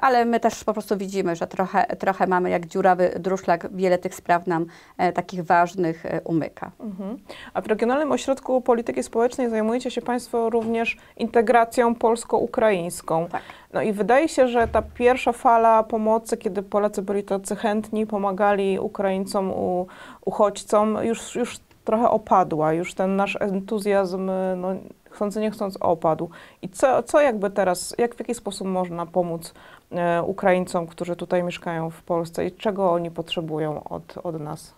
ale 0.00 0.24
my 0.24 0.40
też 0.40 0.64
po 0.64 0.72
prostu 0.72 0.96
widzimy, 0.96 1.36
że 1.36 1.46
trochę, 1.46 1.86
trochę 1.86 2.26
mamy 2.26 2.50
jak 2.50 2.66
dziurawy 2.66 3.10
druszlak, 3.18 3.68
wiele 3.72 3.98
tych 3.98 4.14
spraw 4.14 4.46
nam 4.46 4.66
takich 5.14 5.44
ważnych 5.44 6.02
umyka. 6.24 6.70
Mhm. 6.80 7.18
A 7.54 7.60
w 7.60 7.66
Regionalnym 7.66 8.12
Ośrodku 8.12 8.60
Polityki 8.60 9.02
Społecznej 9.02 9.50
zajmujecie 9.50 9.90
się 9.90 10.02
Państwo 10.02 10.50
również 10.50 10.96
integracją 11.16 11.94
polsko-ukraińską. 11.94 13.28
Tak. 13.28 13.42
No 13.74 13.82
i 13.82 13.92
wydaje 13.92 14.28
się, 14.28 14.48
że 14.48 14.68
ta 14.68 14.82
pierwsza 14.82 15.32
fala 15.32 15.82
pomocy, 15.82 16.36
kiedy 16.36 16.62
Polacy 16.62 17.02
byli 17.02 17.22
tacy 17.22 17.56
chętni, 17.56 18.06
pomagali 18.06 18.78
Ukraińcom, 18.78 19.50
u, 19.50 19.86
uchodźcom, 20.24 20.98
już, 21.02 21.34
już 21.36 21.58
trochę 21.84 22.10
opadła. 22.10 22.72
Już 22.72 22.94
ten 22.94 23.16
nasz 23.16 23.36
entuzjazm, 23.40 24.30
no, 24.56 24.68
chcący 25.10 25.40
nie 25.40 25.50
chcąc, 25.50 25.76
opadł. 25.80 26.30
I 26.62 26.68
co, 26.68 27.02
co 27.02 27.20
jakby 27.20 27.50
teraz, 27.50 27.94
jak 27.98 28.14
w 28.14 28.18
jaki 28.18 28.34
sposób 28.34 28.66
można 28.66 29.06
pomóc 29.06 29.54
e, 29.92 30.22
Ukraińcom, 30.22 30.86
którzy 30.86 31.16
tutaj 31.16 31.42
mieszkają 31.42 31.90
w 31.90 32.02
Polsce 32.02 32.46
i 32.46 32.52
czego 32.52 32.92
oni 32.92 33.10
potrzebują 33.10 33.84
od, 33.84 34.18
od 34.22 34.40
nas? 34.40 34.74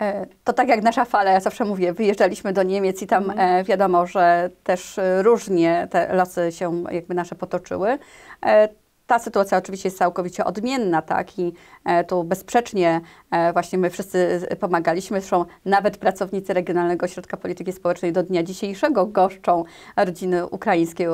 E, 0.00 0.26
To 0.44 0.52
tak 0.52 0.68
jak 0.68 0.82
nasza 0.82 1.04
fala, 1.04 1.30
ja 1.30 1.40
zawsze 1.40 1.64
mówię, 1.64 1.92
wyjeżdżaliśmy 1.92 2.52
do 2.52 2.62
Niemiec 2.62 3.02
i 3.02 3.06
tam 3.06 3.30
e, 3.30 3.64
wiadomo, 3.64 4.06
że 4.06 4.50
też 4.64 4.98
e, 4.98 5.22
różnie 5.22 5.88
te 5.90 6.14
losy 6.14 6.52
się 6.52 6.84
jakby 6.90 7.14
nasze 7.14 7.34
potoczyły. 7.34 7.98
E, 8.46 8.68
ta 9.06 9.18
sytuacja 9.18 9.58
oczywiście 9.58 9.86
jest 9.86 9.98
całkowicie 9.98 10.44
odmienna, 10.44 11.02
tak, 11.02 11.38
i 11.38 11.52
e, 11.84 12.04
tu 12.04 12.24
bezsprzecznie 12.24 13.00
e, 13.30 13.52
właśnie 13.52 13.78
my 13.78 13.90
wszyscy 13.90 14.40
z- 14.40 14.58
pomagaliśmy, 14.58 15.20
zresztą 15.20 15.44
nawet 15.64 15.96
pracownicy 15.98 16.54
Regionalnego 16.54 17.06
Ośrodka 17.06 17.36
Polityki 17.36 17.72
Społecznej 17.72 18.12
do 18.12 18.22
dnia 18.22 18.42
dzisiejszego 18.42 19.06
goszczą 19.06 19.64
rodziny 19.96 20.46
ukraińskie 20.46 21.10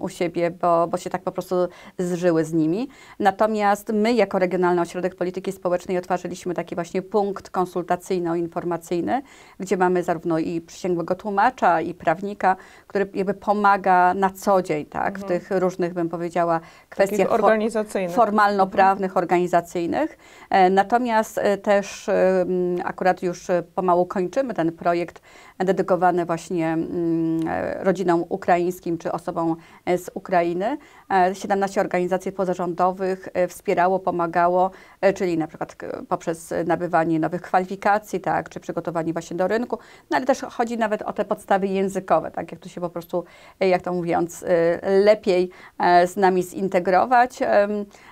u 0.00 0.08
siebie, 0.08 0.50
bo, 0.50 0.86
bo 0.86 0.96
się 0.96 1.10
tak 1.10 1.22
po 1.22 1.32
prostu 1.32 1.54
zżyły 1.98 2.44
z 2.44 2.52
nimi. 2.52 2.88
Natomiast 3.18 3.88
my 3.92 4.12
jako 4.12 4.38
Regionalny 4.38 4.80
Ośrodek 4.82 5.14
Polityki 5.14 5.52
Społecznej 5.52 5.98
otworzyliśmy 5.98 6.54
taki 6.54 6.74
właśnie 6.74 7.02
punkt 7.02 7.50
konsultacyjno-informacyjny, 7.50 9.22
gdzie 9.60 9.76
mamy 9.76 10.02
zarówno 10.02 10.38
i 10.38 10.60
przysięgłego 10.60 11.14
tłumacza, 11.14 11.80
i 11.80 11.94
prawnika, 11.94 12.56
który 12.86 13.08
jakby 13.14 13.34
pomaga 13.34 14.14
na 14.14 14.30
co 14.30 14.62
dzień, 14.62 14.86
tak, 14.86 15.18
w 15.18 15.24
tych 15.24 15.50
różnych, 15.50 15.94
bym 15.94 16.08
powiedziała, 16.08 16.60
kwestiach 16.88 17.31
organizacyjnych. 17.32 18.16
formalno-prawnych, 18.16 19.16
organizacyjnych. 19.16 20.18
E, 20.50 20.70
Natomiast 20.70 21.38
e, 21.38 21.58
też 21.58 22.08
e, 22.08 22.44
akurat 22.84 23.22
już 23.22 23.46
pomału 23.74 24.06
kończymy 24.06 24.54
ten 24.54 24.72
projekt 24.72 25.22
dedykowany 25.58 26.26
właśnie 26.26 26.78
rodzinom 27.80 28.24
ukraińskim 28.28 28.98
czy 28.98 29.12
osobom 29.12 29.56
z 29.86 30.10
Ukrainy. 30.14 30.78
E, 31.10 31.34
17 31.34 31.80
organizacji 31.80 32.32
pozarządowych 32.32 33.28
wspierało, 33.48 33.98
pomagało, 33.98 34.70
czyli 35.14 35.38
na 35.38 35.46
przykład 35.46 35.74
k- 35.74 35.86
poprzez 36.08 36.52
e, 36.52 36.64
nabywanie 36.64 37.20
nowych 37.20 37.42
kwalifikacji, 37.42 38.20
tak, 38.20 38.48
czy 38.48 38.60
przygotowanie 38.60 39.12
właśnie 39.12 39.36
do 39.36 39.48
rynku, 39.48 39.78
no 40.10 40.16
ale 40.16 40.26
też 40.26 40.40
chodzi 40.40 40.78
nawet 40.78 41.02
o 41.02 41.12
te 41.12 41.24
podstawy 41.24 41.66
językowe, 41.66 42.30
tak, 42.30 42.52
jak 42.52 42.60
to 42.60 42.68
się 42.68 42.80
po 42.80 42.90
prostu, 42.90 43.24
e, 43.60 43.68
jak 43.68 43.82
to 43.82 43.92
mówiąc, 43.92 44.42
e, 44.82 45.00
lepiej 45.00 45.50
e, 45.78 46.06
z 46.06 46.16
nami 46.16 46.42
zintegrować. 46.42 47.38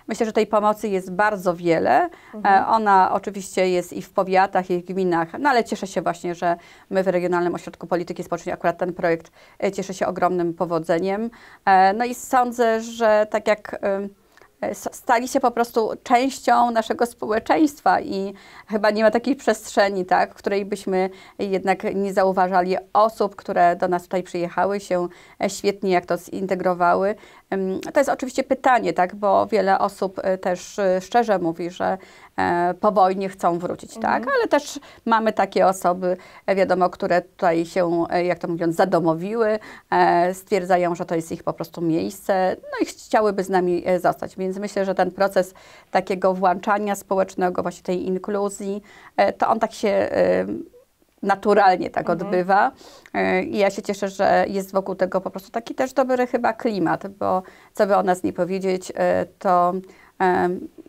Myślę, 0.08 0.26
że 0.26 0.32
tej 0.32 0.46
pomocy 0.46 0.88
jest 0.88 1.12
bardzo 1.12 1.54
wiele. 1.56 2.08
E, 2.44 2.66
Ona 2.66 3.10
oczywiście 3.12 3.68
jest 3.70 3.92
i 3.92 4.02
w 4.02 4.10
powiatach, 4.12 4.70
i 4.70 4.78
w 4.82 4.84
gminach, 4.84 5.28
no 5.38 5.50
ale 5.50 5.64
cieszę 5.64 5.86
się 5.86 6.02
właśnie, 6.02 6.34
że 6.34 6.56
my 6.90 7.02
w 7.02 7.08
Regionalnym 7.08 7.54
Ośrodku 7.54 7.86
Polityki 7.86 8.22
Społecznej 8.22 8.52
akurat 8.52 8.78
ten 8.78 8.92
projekt 8.92 9.30
e, 9.64 9.72
cieszy 9.72 9.94
się 9.94 10.06
ogromnym 10.06 10.54
powodzeniem. 10.54 11.30
E, 11.64 11.92
No 11.92 12.04
i 12.04 12.14
sądzę, 12.14 12.80
że 12.80 13.26
tak 13.30 13.48
jak 13.48 13.74
e, 13.82 14.08
stali 14.74 15.28
się 15.28 15.40
po 15.40 15.50
prostu 15.50 15.90
częścią 16.02 16.70
naszego 16.70 17.06
społeczeństwa 17.06 18.00
i 18.00 18.34
chyba 18.66 18.90
nie 18.90 19.02
ma 19.02 19.10
takiej 19.10 19.36
przestrzeni, 19.36 20.04
tak, 20.04 20.30
w 20.30 20.34
której 20.34 20.64
byśmy 20.64 21.10
jednak 21.38 21.94
nie 21.94 22.12
zauważali 22.12 22.76
osób, 22.92 23.36
które 23.36 23.76
do 23.76 23.88
nas 23.88 24.02
tutaj 24.02 24.22
przyjechały, 24.22 24.80
się 24.80 25.08
e, 25.42 25.50
świetnie 25.50 25.90
jak 25.90 26.06
to 26.06 26.16
zintegrowały. 26.16 27.14
To 27.94 28.00
jest 28.00 28.10
oczywiście 28.10 28.44
pytanie, 28.44 28.92
tak, 28.92 29.14
bo 29.14 29.46
wiele 29.46 29.78
osób 29.78 30.20
e, 30.22 30.38
też 30.38 30.78
e, 30.78 31.00
szczerze 31.00 31.38
mówi, 31.38 31.70
że 31.70 31.84
e, 31.86 31.98
po 32.80 32.92
wojnie 32.92 33.28
chcą 33.28 33.58
wrócić, 33.58 33.94
tak, 33.98 34.22
ale 34.36 34.48
też 34.48 34.80
mamy 35.06 35.32
takie 35.32 35.66
osoby, 35.66 36.16
e, 36.46 36.54
wiadomo, 36.54 36.90
które 36.90 37.22
tutaj 37.22 37.66
się, 37.66 38.04
e, 38.10 38.24
jak 38.24 38.38
to 38.38 38.48
mówiąc, 38.48 38.76
zadomowiły, 38.76 39.58
e, 39.90 40.34
stwierdzają, 40.34 40.94
że 40.94 41.04
to 41.04 41.14
jest 41.14 41.32
ich 41.32 41.42
po 41.42 41.52
prostu 41.52 41.80
miejsce, 41.80 42.56
no 42.62 42.78
i 42.82 42.86
chciałyby 42.86 43.44
z 43.44 43.48
nami 43.48 43.82
e, 43.86 44.00
zostać, 44.00 44.36
więc 44.36 44.58
myślę, 44.58 44.84
że 44.84 44.94
ten 44.94 45.10
proces 45.10 45.54
takiego 45.90 46.34
włączania 46.34 46.94
społecznego, 46.94 47.62
właśnie 47.62 47.82
tej 47.82 48.06
inkluzji, 48.06 48.82
e, 49.16 49.32
to 49.32 49.48
on 49.48 49.60
tak 49.60 49.72
się 49.72 49.88
e, 49.88 50.46
naturalnie 51.22 51.90
tak 51.90 52.10
odbywa. 52.10 52.72
E, 53.14 53.42
I 53.42 53.58
ja 53.58 53.70
się 53.70 53.82
cieszę, 53.82 54.08
że 54.08 54.44
jest 54.48 54.72
wokół 54.72 54.94
tego 54.94 55.20
po 55.20 55.30
prostu 55.30 55.50
taki 55.50 55.74
też 55.74 55.92
dobry 55.92 56.26
chyba 56.26 56.52
klimat, 56.52 57.06
bo 57.06 57.42
co 57.74 57.86
by 57.86 57.96
o 57.96 58.02
nas 58.02 58.22
nie 58.22 58.32
powiedzieć, 58.32 58.92
e, 58.94 59.26
to 59.38 59.72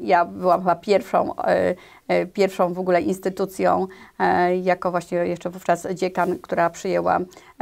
Ja 0.02 0.26
byłam 0.26 0.60
chyba 0.60 0.76
pierwszą, 0.76 1.36
e, 1.36 1.76
e, 2.08 2.26
pierwszą 2.26 2.74
w 2.74 2.80
ogóle 2.80 3.02
instytucją, 3.02 3.88
e, 4.20 4.58
jako 4.58 4.92
właśnie 4.92 5.18
jeszcze 5.18 5.50
wówczas 5.50 5.88
dziekan, 5.94 6.40
która 6.40 6.70
przyjęła 6.70 7.20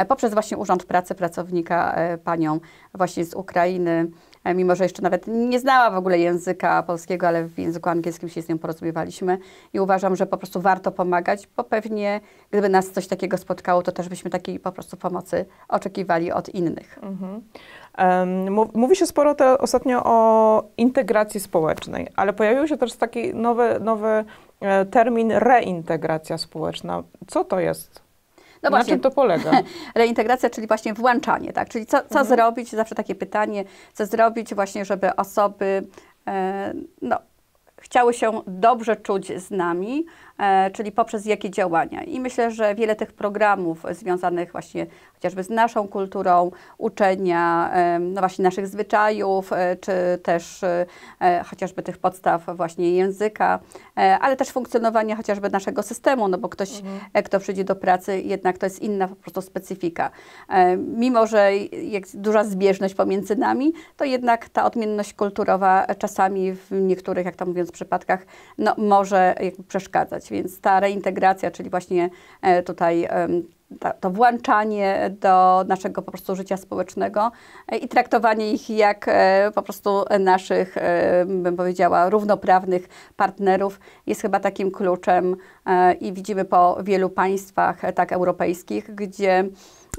poprzez 0.08 0.34
właśnie 0.34 0.58
Urząd 0.58 0.86
Pracy 0.86 1.16
pracownika 1.16 1.96
panią 2.24 2.60
właśnie 2.94 3.26
z 3.26 3.34
Ukrainy, 3.34 4.08
mimo 4.56 4.76
że 4.76 4.84
jeszcze 4.84 5.02
nawet 5.02 5.28
nie 5.28 5.60
znała 5.60 5.92
w 5.92 5.96
ogóle 5.96 6.20
języka 6.20 6.84
polskiego, 6.84 7.28
ale 7.28 7.44
w 7.44 7.60
języku 7.60 7.90
angielskim 7.90 8.30
się 8.30 8.42
z 8.42 8.50
nią 8.50 8.58
porozumiewaliśmy 8.58 9.38
i 9.74 9.80
uważam, 9.80 10.16
że 10.16 10.26
po 10.26 10.38
prostu 10.38 10.62
warto 10.62 10.92
pomagać, 10.92 11.48
bo 11.58 11.64
pewnie 11.64 12.22
gdyby 12.52 12.70
nas 12.70 12.90
coś 12.90 13.08
takiego 13.08 13.38
spotkało, 13.38 13.82
to 13.82 13.92
też 13.92 14.10
byśmy 14.10 14.30
takiej 14.30 14.60
po 14.60 14.72
prostu 14.72 14.98
pomocy 14.98 15.46
oczekiwali 15.68 16.32
od 16.32 16.50
innych. 16.50 17.00
Mhm. 17.02 17.42
Mówi 18.74 18.96
się 18.96 19.06
sporo 19.06 19.36
te, 19.36 19.58
ostatnio 19.58 20.02
o 20.06 20.64
integracji 20.78 21.40
społecznej, 21.40 22.08
ale 22.16 22.34
pojawił 22.34 22.68
się 22.68 22.78
też 22.78 22.94
taki 22.94 23.34
nowy, 23.34 23.80
nowy 23.80 24.26
e, 24.60 24.86
termin 24.86 25.32
reintegracja 25.32 26.38
społeczna. 26.38 27.04
Co 27.28 27.44
to 27.44 27.60
jest? 27.60 28.09
No 28.64 28.70
Na 28.70 28.84
czym 28.84 29.00
to 29.00 29.12
polega? 29.12 29.52
Reintegracja, 29.96 30.50
czyli 30.50 30.68
właśnie 30.68 30.94
włączanie, 30.94 31.54
tak? 31.54 31.70
Czyli 31.70 31.86
co, 31.86 31.98
co 31.98 32.20
mhm. 32.20 32.28
zrobić, 32.28 32.72
zawsze 32.72 32.96
takie 32.96 33.16
pytanie, 33.16 33.64
co 33.94 34.06
zrobić 34.06 34.56
właśnie, 34.56 34.86
żeby 34.86 35.16
osoby 35.16 35.88
e, 36.28 36.74
no, 37.02 37.18
chciały 37.82 38.14
się 38.14 38.42
dobrze 38.48 38.96
czuć 38.96 39.32
z 39.42 39.52
nami, 39.52 40.06
E, 40.40 40.72
czyli 40.72 40.92
poprzez 40.92 41.26
jakie 41.26 41.50
działania. 41.50 42.04
I 42.04 42.20
myślę, 42.20 42.52
że 42.52 42.76
wiele 42.76 42.96
tych 42.96 43.14
programów 43.14 43.84
związanych 43.92 44.52
właśnie 44.52 44.88
chociażby 45.14 45.44
z 45.44 45.50
naszą 45.50 45.88
kulturą, 45.88 46.52
uczenia, 46.78 47.72
no 48.00 48.22
właśnie 48.22 48.44
naszych 48.44 48.68
zwyczajów, 48.68 49.54
e, 49.54 49.76
czy 49.76 49.92
też 50.24 50.64
e, 50.64 51.44
chociażby 51.44 51.84
tych 51.84 51.98
podstaw 51.98 52.46
właśnie 52.56 52.92
języka, 52.92 53.60
ale 53.96 54.36
też 54.36 54.50
funkcjonowania 54.50 55.16
chociażby 55.16 55.50
naszego 55.50 55.84
systemu, 55.84 56.28
no 56.28 56.38
bo 56.38 56.50
ktoś, 56.50 56.80
mhm. 56.80 57.24
kto 57.24 57.40
przyjdzie 57.40 57.64
do 57.64 57.76
pracy, 57.76 58.22
jednak 58.22 58.58
to 58.58 58.66
jest 58.66 58.80
inna 58.80 59.08
po 59.08 59.16
prostu 59.16 59.42
specyfika. 59.42 60.12
Mimo, 60.78 61.28
że 61.28 61.56
jest 61.72 62.20
duża 62.20 62.44
zbieżność 62.44 62.94
pomiędzy 62.94 63.36
nami, 63.36 63.74
to 63.98 64.06
jednak 64.06 64.50
ta 64.50 64.66
odmienność 64.66 65.14
kulturowa 65.14 65.86
czasami 65.98 66.54
w 66.54 66.72
niektórych, 66.72 67.26
jak 67.26 67.36
to 67.36 67.46
mówiąc, 67.70 67.72
przypadkach, 67.72 68.26
no, 68.58 68.76
może 68.78 69.36
przeszkadzać. 69.68 70.30
Więc 70.30 70.62
ta 70.62 70.80
reintegracja, 70.80 71.52
czyli 71.52 71.70
właśnie 71.70 72.10
e, 72.42 72.64
tutaj 72.64 73.08
to 74.00 74.10
włączanie 74.10 75.12
do 75.20 75.66
naszego 75.68 76.02
po 76.02 76.12
prostu 76.12 76.36
życia 76.36 76.58
społecznego 76.58 77.32
e, 77.68 77.78
i 77.78 77.88
traktowanie 77.88 78.54
ich 78.54 78.70
jak 78.70 79.06
e, 79.08 79.52
po 79.56 79.62
prostu 79.62 80.06
naszych, 80.20 80.76
bym 81.26 81.58
powiedziała, 81.58 82.10
równoprawnych 82.10 82.90
partnerów 83.16 83.80
jest 84.08 84.22
chyba 84.22 84.40
takim 84.40 84.72
kluczem 84.72 85.36
i 86.00 86.14
widzimy 86.14 86.46
po 86.46 86.78
wielu 86.84 87.10
państwach 87.10 87.82
tak 87.96 88.12
europejskich, 88.12 88.96
gdzie 88.96 89.50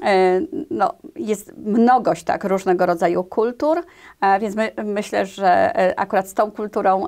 E, 0.03 0.41
no, 0.69 0.93
jest 1.15 1.57
mnogość 1.57 2.23
tak, 2.23 2.43
różnego 2.43 2.85
rodzaju 2.85 3.23
kultur, 3.23 3.83
e, 4.21 4.39
więc 4.39 4.55
my, 4.55 4.71
myślę, 4.85 5.25
że 5.25 5.75
e, 5.75 5.99
akurat 5.99 6.29
z 6.29 6.33
tą 6.33 6.51
kulturą, 6.51 7.07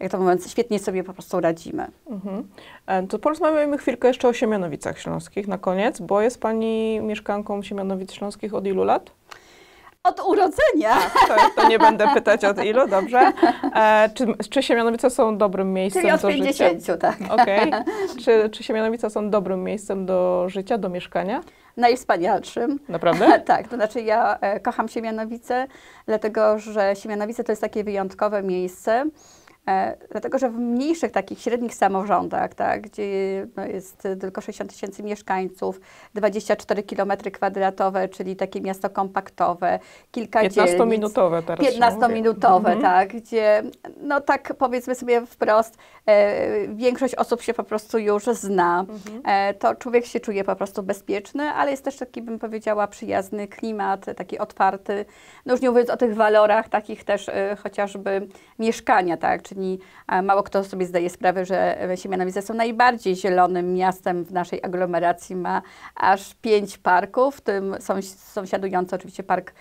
jak 0.00 0.12
to 0.12 0.18
mówiąc, 0.18 0.50
świetnie 0.50 0.78
sobie 0.78 1.04
po 1.04 1.12
prostu 1.12 1.40
radzimy. 1.40 1.86
Mhm. 2.10 2.48
To 3.08 3.18
porozmawiajmy 3.18 3.78
chwilkę 3.78 4.08
jeszcze 4.08 4.28
o 4.28 4.32
Siemianowicach 4.32 4.98
Śląskich 4.98 5.39
na 5.48 5.58
koniec, 5.58 6.00
bo 6.00 6.20
jest 6.20 6.40
Pani 6.40 7.00
mieszkanką 7.00 7.62
Siemianowic 7.62 8.12
Śląskich 8.12 8.54
od 8.54 8.66
ilu 8.66 8.84
lat? 8.84 9.10
Od 10.04 10.20
urodzenia. 10.20 10.96
To, 11.28 11.62
to, 11.62 11.68
nie 11.68 11.78
będę 11.78 12.08
pytać 12.14 12.44
od 12.44 12.64
ilu, 12.64 12.88
dobrze. 12.88 13.32
E, 13.74 14.10
czy, 14.14 14.26
czy 14.50 14.62
Siemianowice 14.62 15.10
są 15.10 15.38
dobrym 15.38 15.72
miejscem 15.72 16.02
Czyli 16.02 16.12
od 16.12 16.20
do 16.20 16.28
50, 16.28 16.80
życia? 16.80 16.96
tak. 16.96 17.16
Okay. 17.30 17.70
Czy, 18.24 18.50
czy 18.50 18.62
Siemianowice 18.62 19.10
są 19.10 19.30
dobrym 19.30 19.64
miejscem 19.64 20.06
do 20.06 20.44
życia, 20.48 20.78
do 20.78 20.88
mieszkania? 20.88 21.40
najwspanialszym. 21.76 22.78
Naprawdę? 22.88 23.40
tak, 23.46 23.68
to 23.68 23.76
znaczy 23.76 24.00
ja 24.00 24.38
e, 24.40 24.60
kocham 24.60 24.88
Siemianowice, 24.88 25.66
dlatego 26.06 26.58
że 26.58 26.92
Siemianowice 26.96 27.44
to 27.44 27.52
jest 27.52 27.62
takie 27.62 27.84
wyjątkowe 27.84 28.42
miejsce, 28.42 29.04
dlatego, 30.10 30.38
że 30.38 30.50
w 30.50 30.58
mniejszych, 30.58 31.12
takich 31.12 31.40
średnich 31.40 31.74
samorządach, 31.74 32.54
tak, 32.54 32.80
gdzie 32.80 33.46
no, 33.56 33.66
jest 33.66 34.08
tylko 34.20 34.40
60 34.40 34.72
tysięcy 34.72 35.02
mieszkańców, 35.02 35.80
24 36.14 36.82
km 36.82 37.12
kwadratowe, 37.32 38.08
czyli 38.08 38.36
takie 38.36 38.60
miasto 38.60 38.90
kompaktowe, 38.90 39.78
kilka 40.10 40.42
15-minutowe 40.42 41.42
teraz 41.42 41.66
15-minutowe, 41.66 42.56
mhm. 42.72 42.82
tak, 42.82 43.08
gdzie 43.08 43.62
no 44.02 44.20
tak 44.20 44.54
powiedzmy 44.58 44.94
sobie 44.94 45.26
wprost, 45.26 45.78
e, 46.06 46.68
większość 46.68 47.14
osób 47.14 47.42
się 47.42 47.54
po 47.54 47.64
prostu 47.64 47.98
już 47.98 48.24
zna. 48.24 48.80
Mhm. 48.80 49.22
E, 49.24 49.54
to 49.54 49.74
człowiek 49.74 50.06
się 50.06 50.20
czuje 50.20 50.44
po 50.44 50.56
prostu 50.56 50.82
bezpieczny, 50.82 51.44
ale 51.44 51.70
jest 51.70 51.84
też 51.84 51.96
taki, 51.96 52.22
bym 52.22 52.38
powiedziała, 52.38 52.86
przyjazny 52.86 53.48
klimat, 53.48 54.06
taki 54.16 54.38
otwarty. 54.38 55.04
No 55.46 55.52
już 55.52 55.62
nie 55.62 55.70
mówiąc 55.70 55.90
o 55.90 55.96
tych 55.96 56.14
walorach 56.14 56.68
takich 56.68 57.04
też 57.04 57.28
e, 57.28 57.56
chociażby 57.62 58.28
mieszkania, 58.58 59.16
tak, 59.16 59.42
czyli 59.42 59.78
mało 60.22 60.42
kto 60.42 60.64
sobie 60.64 60.86
zdaje 60.86 61.10
sprawę, 61.10 61.44
że 61.44 61.78
Siemianowice 61.94 62.42
są 62.42 62.54
najbardziej 62.54 63.16
zielonym 63.16 63.74
miastem 63.74 64.24
w 64.24 64.32
naszej 64.32 64.64
aglomeracji. 64.64 65.36
Ma 65.36 65.62
aż 65.94 66.34
pięć 66.34 66.78
parków, 66.78 67.36
w 67.36 67.40
tym 67.40 67.76
są 67.80 68.02
sąsiadujący 68.02 68.96
oczywiście 68.96 69.22
park 69.22 69.52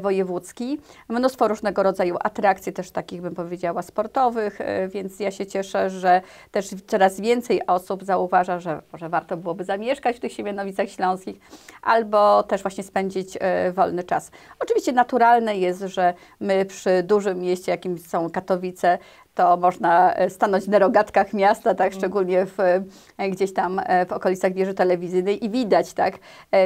wojewódzki. 0.00 0.80
Mnóstwo 1.08 1.48
różnego 1.48 1.82
rodzaju 1.82 2.16
atrakcji, 2.20 2.72
też 2.72 2.90
takich 2.90 3.22
bym 3.22 3.34
powiedziała 3.34 3.82
sportowych, 3.88 4.60
e, 4.60 4.88
więc 4.88 5.20
ja 5.20 5.30
się 5.30 5.46
cieszę, 5.46 5.90
że 5.90 6.22
też 6.50 6.68
coraz 6.86 7.20
więcej 7.20 7.66
osób 7.66 8.04
zauważa, 8.04 8.60
że 8.60 8.82
może 8.92 9.08
warto 9.08 9.36
byłoby 9.36 9.64
zamieszkać 9.64 10.16
w 10.16 10.20
tych 10.20 10.32
Siemianowicach 10.32 10.90
Śląskich 10.90 11.36
albo 11.82 12.42
też 12.42 12.62
właśnie 12.62 12.84
spędzić 12.84 13.38
e, 13.40 13.72
wolny 13.72 14.04
czas. 14.04 14.30
Oczywiście 14.60 14.92
naturalne 14.92 15.58
jest, 15.58 15.80
że 15.80 16.14
my 16.40 16.64
przy 16.64 17.02
dużym 17.02 17.38
mieście, 17.38 17.72
jakim 17.72 17.98
są 17.98 18.30
Katowice, 18.30 18.98
to 19.38 19.56
można 19.56 20.14
e, 20.14 20.30
stanąć 20.30 20.66
na 20.66 20.78
rogatkach 20.78 21.32
miasta, 21.32 21.74
tak, 21.74 21.86
mm. 21.86 21.98
szczególnie 21.98 22.46
w, 22.46 22.60
e, 22.60 23.30
gdzieś 23.30 23.52
tam 23.52 23.80
e, 23.84 24.06
w 24.06 24.12
okolicach 24.12 24.52
wieży 24.52 24.74
telewizyjnej 24.74 25.44
i 25.44 25.50
widać, 25.50 25.92
tak, 25.92 26.18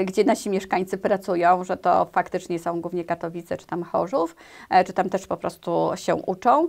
gdzie 0.05 0.25
nasi 0.25 0.51
mieszkańcy 0.51 0.99
pracują, 0.99 1.65
że 1.65 1.77
to 1.77 2.07
faktycznie 2.13 2.59
są 2.59 2.81
głównie 2.81 3.05
Katowice 3.05 3.57
czy 3.57 3.67
tam 3.67 3.83
Chorzów, 3.83 4.37
czy 4.87 4.93
tam 4.93 5.11
też 5.11 5.27
po 5.27 5.37
prostu 5.37 5.91
się 5.95 6.15
uczą. 6.15 6.69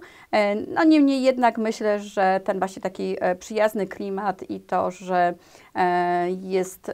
No 0.68 0.84
niemniej 0.84 1.22
jednak 1.22 1.58
myślę, 1.58 2.00
że 2.00 2.42
ten 2.44 2.60
właśnie 2.60 2.82
taki 2.82 3.18
przyjazny 3.39 3.88
klimat 3.88 4.50
i 4.50 4.60
to, 4.60 4.92
że 4.92 5.34
jest 6.42 6.92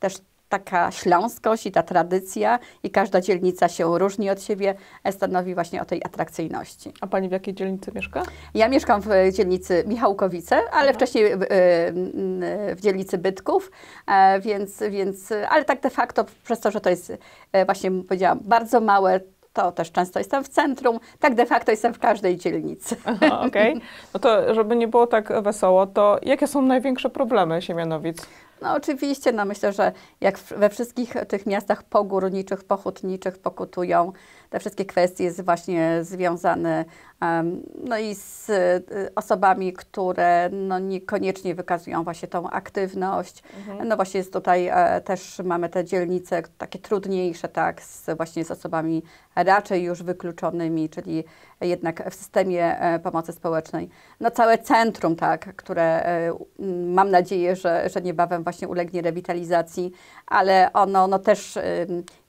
też 0.00 0.14
taka 0.58 0.90
śląskość 0.90 1.66
i 1.66 1.72
ta 1.72 1.82
tradycja 1.82 2.58
i 2.82 2.90
każda 2.90 3.20
dzielnica 3.20 3.68
się 3.68 3.98
różni 3.98 4.30
od 4.30 4.42
siebie, 4.42 4.74
e, 5.04 5.12
stanowi 5.12 5.54
właśnie 5.54 5.82
o 5.82 5.84
tej 5.84 6.04
atrakcyjności. 6.04 6.92
A 7.00 7.06
Pani 7.06 7.28
w 7.28 7.32
jakiej 7.32 7.54
dzielnicy 7.54 7.92
mieszka? 7.94 8.22
Ja 8.54 8.68
mieszkam 8.68 9.00
w 9.00 9.08
dzielnicy 9.32 9.84
Michałkowice, 9.86 10.56
ale 10.72 10.88
Aha. 10.88 10.92
wcześniej 10.92 11.24
w, 11.36 11.46
w 12.76 12.80
dzielnicy 12.80 13.18
Bytków, 13.18 13.70
e, 14.06 14.40
więc, 14.40 14.82
więc, 14.90 15.32
ale 15.50 15.64
tak 15.64 15.80
de 15.80 15.90
facto 15.90 16.24
przez 16.44 16.60
to, 16.60 16.70
że 16.70 16.80
to 16.80 16.90
jest 16.90 17.12
e, 17.52 17.64
właśnie 17.64 17.90
powiedziałam 17.90 18.38
bardzo 18.42 18.80
małe, 18.80 19.20
to 19.52 19.72
też 19.72 19.92
często 19.92 20.18
jestem 20.20 20.44
w 20.44 20.48
centrum, 20.48 21.00
tak 21.20 21.34
de 21.34 21.46
facto 21.46 21.70
jestem 21.70 21.94
w 21.94 21.98
każdej 21.98 22.36
dzielnicy. 22.36 22.96
Okej, 23.04 23.30
okay. 23.30 23.74
no 24.14 24.20
to 24.20 24.54
żeby 24.54 24.76
nie 24.76 24.88
było 24.88 25.06
tak 25.06 25.42
wesoło, 25.42 25.86
to 25.86 26.18
jakie 26.22 26.46
są 26.46 26.62
największe 26.62 27.10
problemy 27.10 27.62
Siemianowic? 27.62 28.26
No 28.62 28.74
oczywiście, 28.74 29.32
no 29.32 29.44
myślę, 29.44 29.72
że 29.72 29.92
jak 30.20 30.38
we 30.38 30.70
wszystkich 30.70 31.14
tych 31.28 31.46
miastach 31.46 31.82
pogórniczych, 31.82 32.64
pochutniczych 32.64 33.38
pokutują 33.38 34.12
te 34.50 34.60
wszystkie 34.60 34.84
kwestie 34.84 35.32
właśnie 35.32 35.98
związane 36.04 36.84
no 37.84 37.98
i 37.98 38.14
z 38.14 38.50
y, 38.50 39.14
osobami, 39.14 39.72
które 39.72 40.50
no 40.52 40.78
niekoniecznie 40.78 41.54
wykazują 41.54 42.04
właśnie 42.04 42.28
tą 42.28 42.50
aktywność. 42.50 43.42
Mhm. 43.58 43.88
No 43.88 43.96
właśnie 43.96 44.18
jest 44.18 44.32
tutaj 44.32 44.68
e, 44.72 45.00
też 45.00 45.40
mamy 45.44 45.68
te 45.68 45.84
dzielnice 45.84 46.42
takie 46.58 46.78
trudniejsze, 46.78 47.48
tak, 47.48 47.82
z, 47.82 48.16
właśnie 48.16 48.44
z 48.44 48.50
osobami 48.50 49.02
raczej 49.36 49.82
już 49.82 50.02
wykluczonymi, 50.02 50.88
czyli 50.88 51.24
jednak 51.60 52.10
w 52.10 52.14
systemie 52.14 52.80
e, 52.80 52.98
pomocy 52.98 53.32
społecznej. 53.32 53.88
No 54.20 54.30
całe 54.30 54.58
centrum, 54.58 55.16
tak, 55.16 55.56
które 55.56 55.82
e, 55.82 56.32
mam 56.86 57.10
nadzieję, 57.10 57.56
że, 57.56 57.88
że 57.94 58.00
niebawem 58.00 58.42
właśnie 58.42 58.68
ulegnie 58.68 59.02
rewitalizacji, 59.02 59.92
ale 60.26 60.70
ono 60.72 61.06
no 61.06 61.18
też 61.18 61.58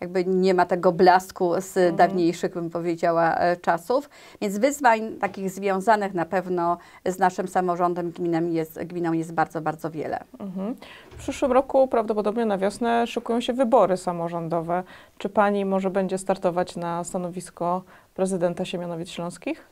jakby 0.02 0.26
nie 0.26 0.54
ma 0.54 0.66
tego 0.66 0.92
blasku 0.92 1.62
z 1.62 1.78
mhm. 1.78 1.96
dawniejszych, 1.96 2.54
bym 2.54 2.70
powiedziała, 2.70 3.38
czasów. 3.62 4.10
Więc 4.42 4.58
wyzwań 4.78 5.18
takich 5.20 5.50
związanych 5.50 6.14
na 6.14 6.26
pewno 6.26 6.78
z 7.06 7.20
naszym 7.20 7.48
samorządem 7.48 8.12
gminem 8.12 8.54
jest, 8.54 8.84
gminą 8.84 9.14
jest 9.14 9.34
bardzo, 9.34 9.62
bardzo 9.62 9.92
wiele. 9.92 10.20
Mhm. 10.40 10.76
W 11.12 11.16
przyszłym 11.16 11.52
roku 11.52 11.88
prawdopodobnie 11.88 12.46
na 12.46 12.58
wiosnę 12.58 13.08
szykują 13.08 13.42
się 13.42 13.54
wybory 13.54 13.98
samorządowe. 13.98 14.84
Czy 15.18 15.30
Pani 15.30 15.66
może 15.66 15.90
będzie 15.90 16.18
startować 16.18 16.76
na 16.76 17.04
stanowisko 17.04 17.84
prezydenta 18.14 18.66
Siemianowic 18.66 19.10
Śląskich? 19.10 19.70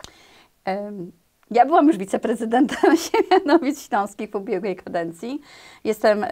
Em, 0.65 1.11
Ja 1.51 1.65
byłam 1.65 1.87
już 1.87 1.97
wiceprezydentem 1.97 2.97
Siemianowic 3.05 3.87
Śląskich 3.87 4.31
w 4.31 4.35
ubiegłej 4.35 4.75
kadencji. 4.75 5.41
Jestem 5.83 6.23
e, 6.23 6.29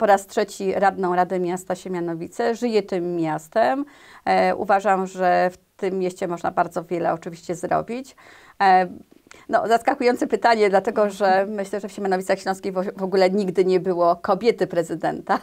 po 0.00 0.06
raz 0.06 0.26
trzeci 0.26 0.72
radną 0.72 1.14
Rady 1.14 1.40
Miasta 1.40 1.74
Siemianowice. 1.74 2.54
Żyję 2.54 2.82
tym 2.82 3.16
miastem. 3.16 3.84
E, 4.24 4.56
Uważam, 4.56 5.06
że 5.06 5.50
w 5.52 5.56
tym 5.76 5.98
mieście 5.98 6.28
można 6.28 6.50
bardzo 6.50 6.84
wiele 6.84 7.12
oczywiście 7.12 7.54
zrobić. 7.54 8.16
E, 9.34 9.38
No, 9.48 9.68
zaskakujące 9.68 10.26
pytanie, 10.26 10.70
dlatego 10.70 11.10
że 11.10 11.46
myślę, 11.48 11.80
że 11.80 11.88
w 11.88 11.92
Siemianowicach 11.92 12.38
Śląskich 12.38 12.72
w 12.96 13.02
ogóle 13.02 13.30
nigdy 13.30 13.64
nie 13.64 13.80
było 13.80 14.16
kobiety 14.16 14.66
prezydenta. 14.66 15.38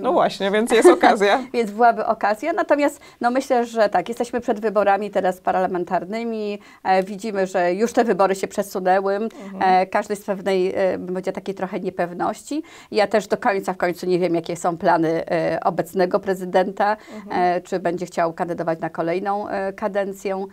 No 0.00 0.12
właśnie, 0.18 0.50
więc 0.50 0.70
jest 0.70 0.88
okazja. 0.88 1.42
Więc 1.54 1.70
byłaby 1.70 2.06
okazja. 2.06 2.52
Natomiast 2.52 3.00
no 3.20 3.30
myślę, 3.30 3.66
że 3.66 3.88
tak, 3.88 4.08
jesteśmy 4.08 4.40
przed 4.40 4.60
wyborami 4.60 5.10
teraz 5.10 5.40
parlamentarnymi. 5.40 6.58
E, 6.84 7.02
widzimy, 7.02 7.46
że 7.46 7.74
już 7.74 7.92
te 7.92 8.04
wybory 8.04 8.34
się 8.34 8.48
przesunęły. 8.48 9.18
E, 9.60 9.86
każdy 9.86 10.16
z 10.16 10.24
pewnej, 10.24 10.74
e, 10.74 10.98
będzie 10.98 11.32
takiej 11.32 11.54
trochę 11.54 11.80
niepewności. 11.80 12.62
Ja 12.90 13.06
też 13.06 13.26
do 13.26 13.36
końca 13.36 13.72
w 13.72 13.76
końcu 13.76 14.06
nie 14.06 14.18
wiem, 14.18 14.34
jakie 14.34 14.56
są 14.56 14.78
plany 14.78 15.26
e, 15.26 15.58
obecnego 15.64 16.20
prezydenta, 16.20 16.96
e, 17.30 17.60
czy 17.60 17.78
będzie 17.78 18.06
chciał 18.06 18.32
kandydować 18.32 18.80
na 18.80 18.90
kolejną 18.90 19.48
e, 19.48 19.72
kadencję. 19.72 20.46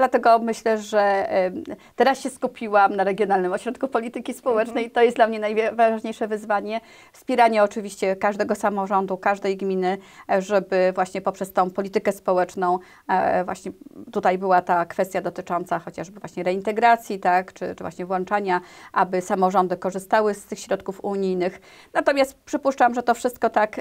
Dlatego 0.00 0.38
myślę, 0.38 0.78
że 0.78 1.28
teraz 1.96 2.20
się 2.20 2.30
skupiłam 2.30 2.96
na 2.96 3.04
Regionalnym 3.04 3.52
Ośrodku 3.52 3.88
Polityki 3.88 4.34
Społecznej. 4.34 4.90
To 4.90 5.02
jest 5.02 5.16
dla 5.16 5.26
mnie 5.26 5.40
najważniejsze 5.40 6.28
wyzwanie. 6.28 6.80
Wspieranie 7.12 7.62
oczywiście 7.62 8.16
każdego 8.16 8.54
samorządu, 8.54 9.16
każdej 9.16 9.56
gminy, 9.56 9.98
e, 10.30 10.42
żeby 10.42 10.92
właśnie 10.94 11.20
poprzez 11.20 11.52
tą 11.52 11.70
politykę 11.70 12.12
społeczną, 12.12 12.78
e, 13.08 13.44
właśnie 13.44 13.72
tutaj 14.12 14.38
była 14.38 14.62
ta 14.62 14.86
kwestia 14.86 15.20
dotycząca 15.20 15.78
chociażby 15.78 16.20
właśnie 16.20 16.42
reintegracji, 16.42 17.18
tak, 17.18 17.52
czy, 17.52 17.74
czy 17.74 17.84
właśnie 17.84 18.06
włączania, 18.06 18.60
aby 18.92 19.22
samorządy 19.22 19.76
korzystały 19.76 20.34
z 20.34 20.44
tych 20.44 20.58
środków 20.58 21.04
unijnych. 21.04 21.60
Natomiast 21.94 22.38
przypuszczam, 22.44 22.94
że 22.94 23.02
to 23.02 23.14
wszystko 23.14 23.50
tak 23.50 23.80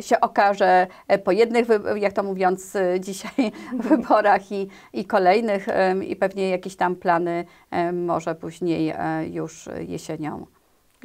się 0.00 0.20
okaże 0.20 0.86
e, 1.08 1.18
po 1.18 1.32
jednych, 1.32 1.66
jak 1.96 2.12
to 2.12 2.22
mówiąc 2.22 2.76
dzisiaj, 3.00 3.52
wyborach 3.88 4.31
i, 4.50 4.68
i 4.92 5.04
kolejnych 5.04 5.66
i 6.06 6.16
pewnie 6.16 6.48
jakieś 6.48 6.76
tam 6.76 6.96
plany 6.96 7.44
może 7.92 8.34
później 8.34 8.88
e, 8.88 9.28
już 9.28 9.68
jesienią. 9.88 10.46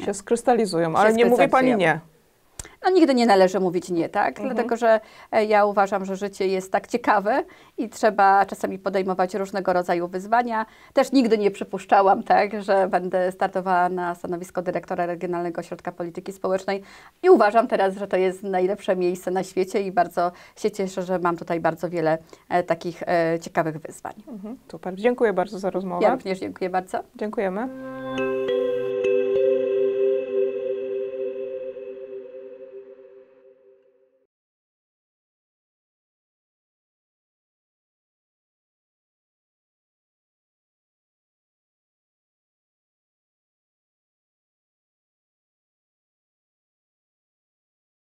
Się 0.06 0.14
skrystalizują, 0.14 0.96
ale 0.96 1.10
Się 1.10 1.16
nie 1.16 1.26
mówi 1.26 1.48
pani 1.48 1.76
nie. 1.76 2.00
No 2.84 2.90
nigdy 2.90 3.16
nie 3.16 3.26
należy 3.26 3.60
mówić 3.60 3.90
nie, 3.90 4.10
tak? 4.10 4.30
Mhm. 4.40 4.50
Dlatego, 4.50 4.78
że 4.78 5.00
e, 5.32 5.46
ja 5.46 5.66
uważam, 5.66 6.06
że 6.06 6.16
życie 6.16 6.48
jest 6.48 6.72
tak 6.72 6.88
ciekawe 6.88 7.44
i 7.78 7.90
trzeba 7.90 8.46
czasami 8.46 8.80
podejmować 8.80 9.34
różnego 9.36 9.74
rodzaju 9.74 10.08
wyzwania. 10.08 10.66
Też 10.94 11.12
nigdy 11.12 11.38
nie 11.38 11.52
przypuszczałam, 11.52 12.24
tak, 12.24 12.64
że 12.64 12.88
będę 12.88 13.32
startowała 13.32 13.90
na 13.90 14.16
stanowisko 14.16 14.62
dyrektora 14.62 15.06
Regionalnego 15.06 15.60
Ośrodka 15.60 15.92
Polityki 15.92 16.34
Społecznej 16.34 16.84
i 17.24 17.30
uważam 17.30 17.68
teraz, 17.68 17.96
że 17.96 18.08
to 18.08 18.18
jest 18.18 18.44
najlepsze 18.44 18.96
miejsce 18.96 19.32
na 19.32 19.44
świecie 19.44 19.82
i 19.82 19.92
bardzo 19.92 20.32
się 20.56 20.72
cieszę, 20.72 21.02
że 21.02 21.20
mam 21.20 21.38
tutaj 21.38 21.60
bardzo 21.60 21.90
wiele 21.90 22.18
e, 22.50 22.64
takich 22.64 23.04
e, 23.04 23.40
ciekawych 23.42 23.78
wyzwań. 23.78 24.14
Mhm, 24.28 24.58
super. 24.72 24.96
Dziękuję 24.96 25.34
bardzo 25.34 25.60
za 25.60 25.70
rozmowę. 25.70 26.04
Ja 26.04 26.12
również 26.12 26.40
dziękuję 26.40 26.70
bardzo. 26.70 27.00
Dziękujemy. 27.16 27.68